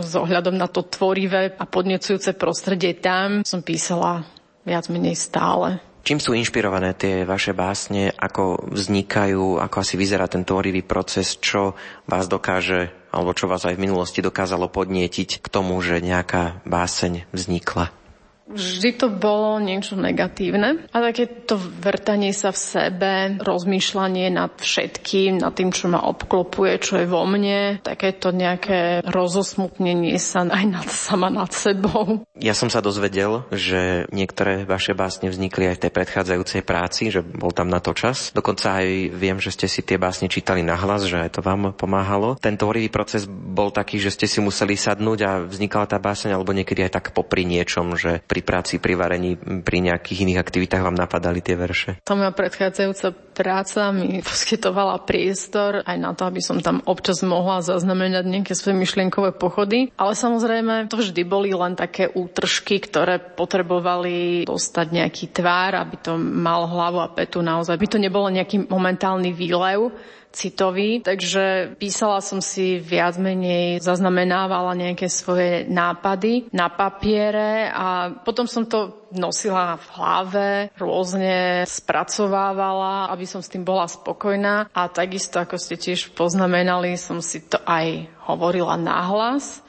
s 0.05 0.13
ohľadom 0.13 0.61
na 0.61 0.69
to 0.69 0.85
tvorivé 0.85 1.57
a 1.57 1.65
podnecujúce 1.65 2.37
prostredie 2.37 2.93
tam 3.01 3.41
som 3.43 3.65
písala 3.65 4.29
viac 4.69 4.93
menej 4.93 5.17
stále. 5.17 5.81
Čím 6.05 6.21
sú 6.21 6.37
inšpirované 6.37 6.93
tie 6.93 7.25
vaše 7.25 7.57
básne, 7.57 8.13
ako 8.13 8.69
vznikajú, 8.77 9.57
ako 9.57 9.77
asi 9.81 9.97
vyzerá 9.97 10.29
ten 10.29 10.45
tvorivý 10.45 10.85
proces, 10.85 11.41
čo 11.41 11.73
vás 12.05 12.29
dokáže, 12.29 12.93
alebo 13.09 13.33
čo 13.33 13.49
vás 13.49 13.65
aj 13.65 13.73
v 13.73 13.89
minulosti 13.89 14.21
dokázalo 14.21 14.69
podnietiť 14.69 15.41
k 15.41 15.47
tomu, 15.49 15.81
že 15.81 16.05
nejaká 16.05 16.61
báseň 16.69 17.25
vznikla? 17.33 18.04
Vždy 18.45 19.01
to 19.01 19.09
bolo 19.09 19.57
niečo 19.57 19.97
negatívne 19.97 20.85
a 20.93 20.97
takéto 21.01 21.57
vrtanie 21.57 22.37
sa 22.37 22.53
v 22.53 22.61
sebe, 22.61 23.13
rozmýšľanie 23.41 24.29
nad 24.29 24.53
všetkým, 24.61 25.41
nad 25.41 25.57
tým, 25.57 25.73
čo 25.73 25.89
ma 25.89 26.05
obklopuje, 26.05 26.77
čo 26.77 27.01
je 27.01 27.09
vo 27.09 27.25
mne, 27.25 27.81
takéto 27.81 28.37
nejaké 28.37 29.01
rozosmutnenie 29.09 30.21
sa 30.21 30.45
aj 30.45 30.65
nad, 30.69 30.89
sama 30.93 31.33
nad 31.33 31.49
sebou. 31.57 32.29
Ja 32.37 32.53
som 32.53 32.69
sa 32.69 32.85
dozvedel, 32.85 33.49
že 33.49 34.05
niektoré 34.13 34.69
vaše 34.69 34.93
básne 34.93 35.33
vznikli 35.33 35.73
aj 35.73 35.81
v 35.81 35.83
tej 35.89 35.93
predchádzajúcej 35.97 36.63
práci, 36.69 37.09
že 37.09 37.25
bol 37.25 37.49
tam 37.49 37.73
na 37.73 37.81
to 37.81 37.97
čas. 37.97 38.29
Dokonca 38.37 38.85
aj 38.85 39.09
viem, 39.17 39.41
že 39.41 39.57
ste 39.57 39.73
si 39.73 39.81
tie 39.81 39.97
básne 39.97 40.29
čítali 40.29 40.61
nahlas, 40.61 41.09
že 41.09 41.17
aj 41.17 41.39
to 41.39 41.41
vám 41.41 41.73
pomáhalo. 41.73 42.37
Ten 42.37 42.61
tvorivý 42.61 42.93
proces 42.93 43.25
bol 43.25 43.73
taký, 43.73 43.97
že 43.97 44.13
ste 44.13 44.29
si 44.29 44.45
museli 44.45 44.77
sadnúť 44.77 45.19
a 45.25 45.31
vznikala 45.41 45.89
tá 45.89 45.97
báseň, 45.97 46.37
alebo 46.37 46.53
niekedy 46.53 46.85
aj 46.85 47.01
tak 47.01 47.17
popri 47.17 47.49
niečom, 47.49 47.97
že 47.97 48.21
pri 48.35 48.43
práci, 48.43 48.83
pri 48.83 48.99
varení, 48.99 49.39
pri 49.63 49.79
nejakých 49.79 50.27
iných 50.27 50.43
aktivitách 50.43 50.83
vám 50.83 50.99
napadali 50.99 51.39
tie 51.39 51.55
verše? 51.55 52.03
Tá 52.03 52.19
moja 52.19 52.35
predchádzajúca 52.35 53.15
práca 53.31 53.95
mi 53.95 54.19
poskytovala 54.27 55.07
priestor 55.07 55.87
aj 55.87 55.97
na 56.03 56.11
to, 56.19 56.27
aby 56.27 56.43
som 56.43 56.59
tam 56.59 56.83
občas 56.83 57.23
mohla 57.23 57.63
zaznamenať 57.63 58.27
nejaké 58.27 58.59
svoje 58.59 58.75
myšlienkové 58.75 59.39
pochody. 59.39 59.95
Ale 59.95 60.19
samozrejme, 60.19 60.91
to 60.91 60.99
vždy 60.99 61.23
boli 61.23 61.55
len 61.55 61.79
také 61.79 62.11
útržky, 62.11 62.83
ktoré 62.83 63.23
potrebovali 63.23 64.43
dostať 64.51 64.87
nejaký 64.91 65.25
tvár, 65.31 65.79
aby 65.79 65.95
to 66.03 66.19
mal 66.19 66.67
hlavu 66.67 66.99
a 66.99 67.15
petu 67.15 67.39
naozaj. 67.39 67.79
By 67.79 67.87
to 67.87 68.03
nebolo 68.03 68.27
nejaký 68.35 68.67
momentálny 68.67 69.31
výlev, 69.31 69.95
citový, 70.35 70.99
takže 71.01 71.79
písala 71.79 72.19
som 72.19 72.43
si 72.43 72.83
viac 72.83 73.15
menej, 73.17 73.79
zaznamenávala 73.79 74.75
nejaké 74.75 75.07
svoje 75.07 75.63
nápady 75.71 76.51
na 76.51 76.67
papiere 76.67 77.71
a 77.71 78.11
potom 78.27 78.51
som 78.51 78.67
to 78.67 79.07
nosila 79.15 79.79
v 79.79 79.87
hlave, 79.95 80.49
rôzne 80.75 81.63
spracovávala, 81.71 83.15
aby 83.15 83.25
som 83.25 83.39
s 83.39 83.49
tým 83.49 83.63
bola 83.63 83.87
spokojná. 83.87 84.75
A 84.75 84.91
takisto, 84.91 85.39
ako 85.39 85.55
ste 85.55 85.79
tiež 85.79 86.11
poznamenali, 86.19 86.99
som 86.99 87.23
si 87.23 87.39
to 87.47 87.63
aj 87.63 88.11
hovorila 88.27 88.75
nahlas, 88.75 89.63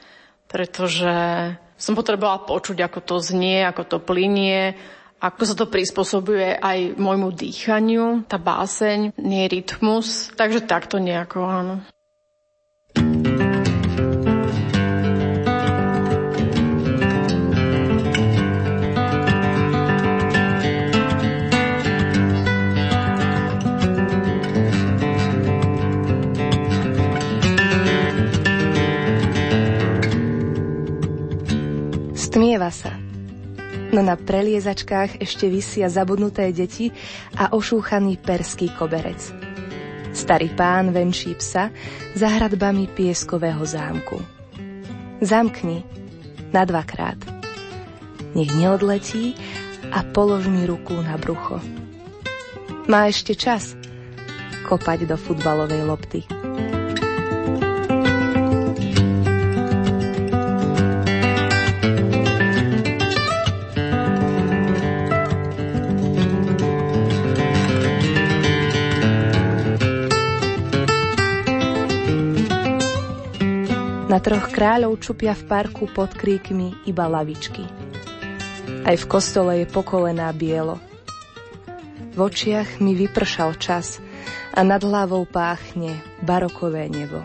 pretože 0.50 1.14
som 1.78 1.94
potrebovala 1.94 2.42
počuť, 2.42 2.82
ako 2.82 3.00
to 3.04 3.16
znie, 3.22 3.62
ako 3.62 3.82
to 3.86 3.96
plinie, 4.02 4.74
ako 5.16 5.42
sa 5.48 5.54
to 5.56 5.66
prispôsobuje 5.66 6.60
aj 6.60 7.00
môjmu 7.00 7.32
dýchaniu, 7.32 8.28
tá 8.28 8.36
báseň, 8.36 9.16
nie 9.16 9.44
rytmus. 9.48 10.28
Takže 10.36 10.68
takto 10.68 11.00
nejako, 11.00 11.40
áno. 11.44 11.76
Stmieva 32.12 32.68
sa 32.68 33.05
no 33.96 34.04
na 34.04 34.20
preliezačkách 34.20 35.24
ešte 35.24 35.48
vysia 35.48 35.88
zabudnuté 35.88 36.52
deti 36.52 36.92
a 37.32 37.56
ošúchaný 37.56 38.20
perský 38.20 38.68
koberec. 38.76 39.32
Starý 40.12 40.52
pán 40.52 40.92
venčí 40.92 41.32
psa 41.32 41.72
za 42.12 42.28
hradbami 42.28 42.92
pieskového 42.92 43.64
zámku. 43.64 44.20
Zamkni 45.24 45.80
na 46.52 46.68
dvakrát. 46.68 47.16
Nech 48.36 48.52
neodletí 48.52 49.32
a 49.88 50.04
polož 50.04 50.44
mi 50.52 50.68
ruku 50.68 50.92
na 51.00 51.16
brucho. 51.16 51.56
Má 52.84 53.08
ešte 53.08 53.32
čas 53.32 53.72
kopať 54.68 55.08
do 55.08 55.16
futbalovej 55.16 55.88
lopty. 55.88 56.45
Na 74.16 74.24
troch 74.24 74.48
kráľov 74.48 74.96
čupia 74.96 75.36
v 75.36 75.44
parku 75.44 75.84
pod 75.92 76.16
kríkmi 76.16 76.88
iba 76.88 77.04
lavičky. 77.04 77.68
Aj 78.88 78.96
v 78.96 79.04
kostole 79.04 79.60
je 79.60 79.66
pokolená 79.68 80.32
bielo. 80.32 80.80
V 82.16 82.24
očiach 82.24 82.80
mi 82.80 82.96
vypršal 82.96 83.60
čas 83.60 84.00
a 84.56 84.64
nad 84.64 84.80
hlavou 84.80 85.28
páchne 85.28 86.00
barokové 86.24 86.88
nebo. 86.88 87.20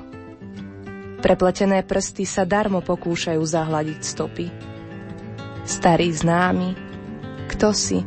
Prepletené 1.23 1.80
prsty 1.88 2.27
sa 2.27 2.43
darmo 2.43 2.84
pokúšajú 2.84 3.39
zahladiť 3.39 3.99
stopy. 4.04 4.51
Starý 5.63 6.12
známy, 6.12 6.75
kto 7.56 7.71
si, 7.71 8.04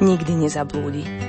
nikdy 0.00 0.48
nezablúdi. 0.48 1.19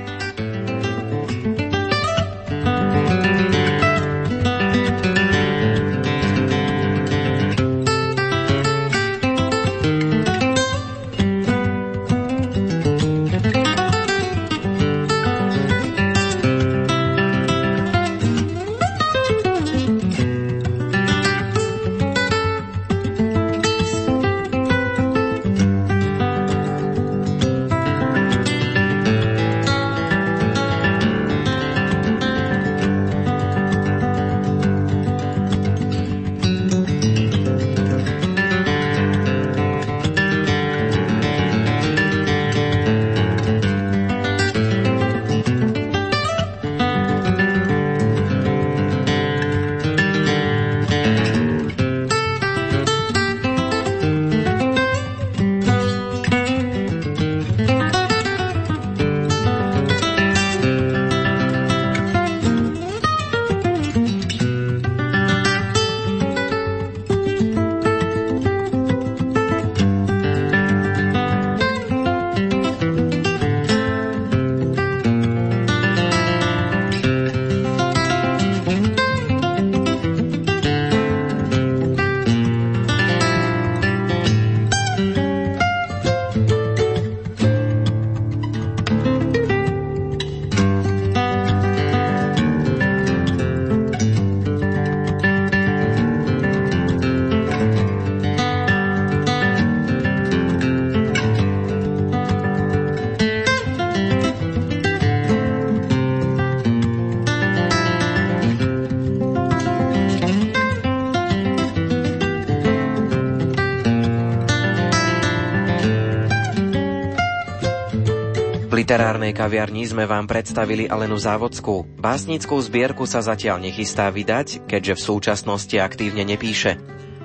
Literárnej 118.92 119.32
kaviarni 119.32 119.88
sme 119.88 120.04
vám 120.04 120.28
predstavili 120.28 120.84
Alenu 120.84 121.16
Závodskú. 121.16 121.88
Básnickú 121.96 122.60
zbierku 122.60 123.08
sa 123.08 123.24
zatiaľ 123.24 123.64
nechystá 123.64 124.12
vydať, 124.12 124.68
keďže 124.68 125.00
v 125.00 125.04
súčasnosti 125.08 125.76
aktívne 125.80 126.28
nepíše. 126.28 126.76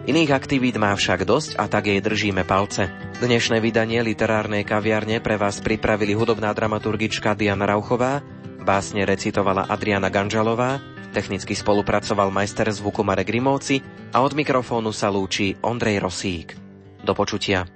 Iných 0.08 0.32
aktivít 0.32 0.80
má 0.80 0.95
však 0.95 1.27
dosť 1.27 1.60
a 1.60 1.67
tak 1.67 1.91
jej 1.91 1.99
držíme 1.99 2.47
palce. 2.47 2.88
Dnešné 3.19 3.60
vydanie 3.60 3.99
literárnej 3.99 4.63
kaviarne 4.63 5.19
pre 5.19 5.36
vás 5.36 5.60
pripravili 5.60 6.15
hudobná 6.15 6.56
dramaturgička 6.56 7.36
Diana 7.36 7.67
Rauchová, 7.67 8.23
básne 8.63 9.03
recitovala 9.03 9.67
Adriana 9.67 10.08
Ganžalová, 10.08 10.80
technicky 11.12 11.51
spolupracoval 11.51 12.32
majster 12.32 12.71
zvuku 12.71 13.03
Marek 13.03 13.27
Grimovci 13.27 13.84
a 14.15 14.23
od 14.23 14.32
mikrofónu 14.39 14.95
sa 14.95 15.12
lúči 15.12 15.60
Ondrej 15.60 15.99
Rosík. 15.99 16.56
Do 17.03 17.12
počutia. 17.12 17.67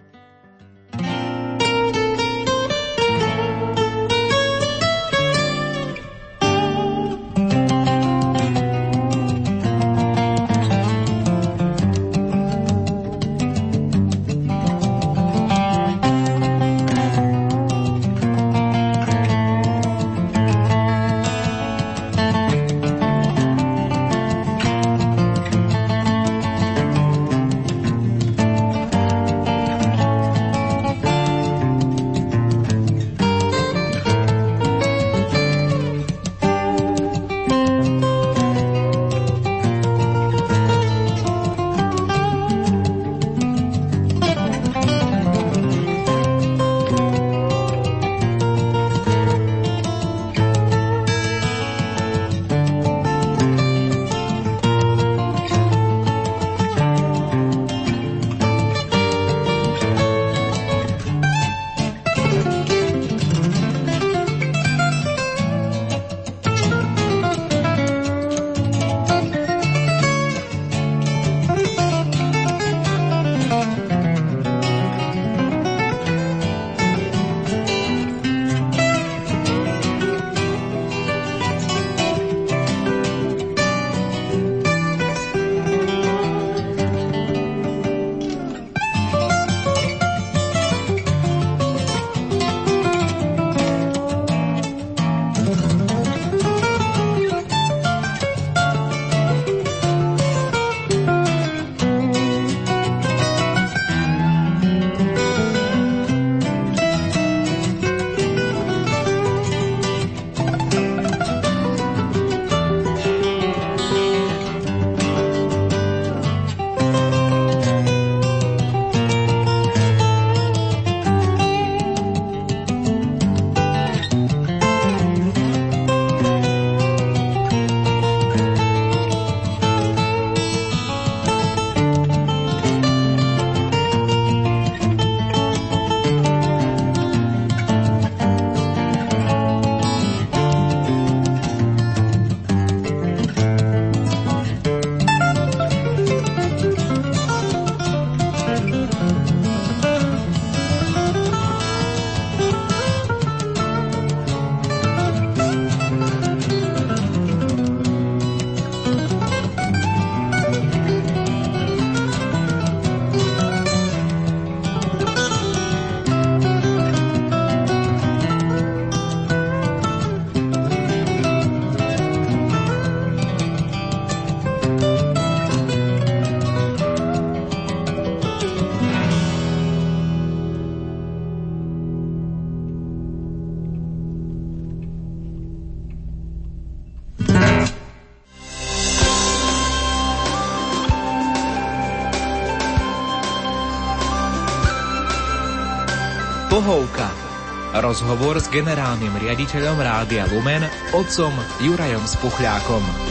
Rozhovor 197.92 198.40
s 198.40 198.48
generálnym 198.48 199.12
riaditeľom 199.20 199.76
Rádia 199.84 200.24
Lumen, 200.32 200.64
otcom 200.96 201.36
Jurajom 201.60 202.08
Spuchľákom. 202.08 203.11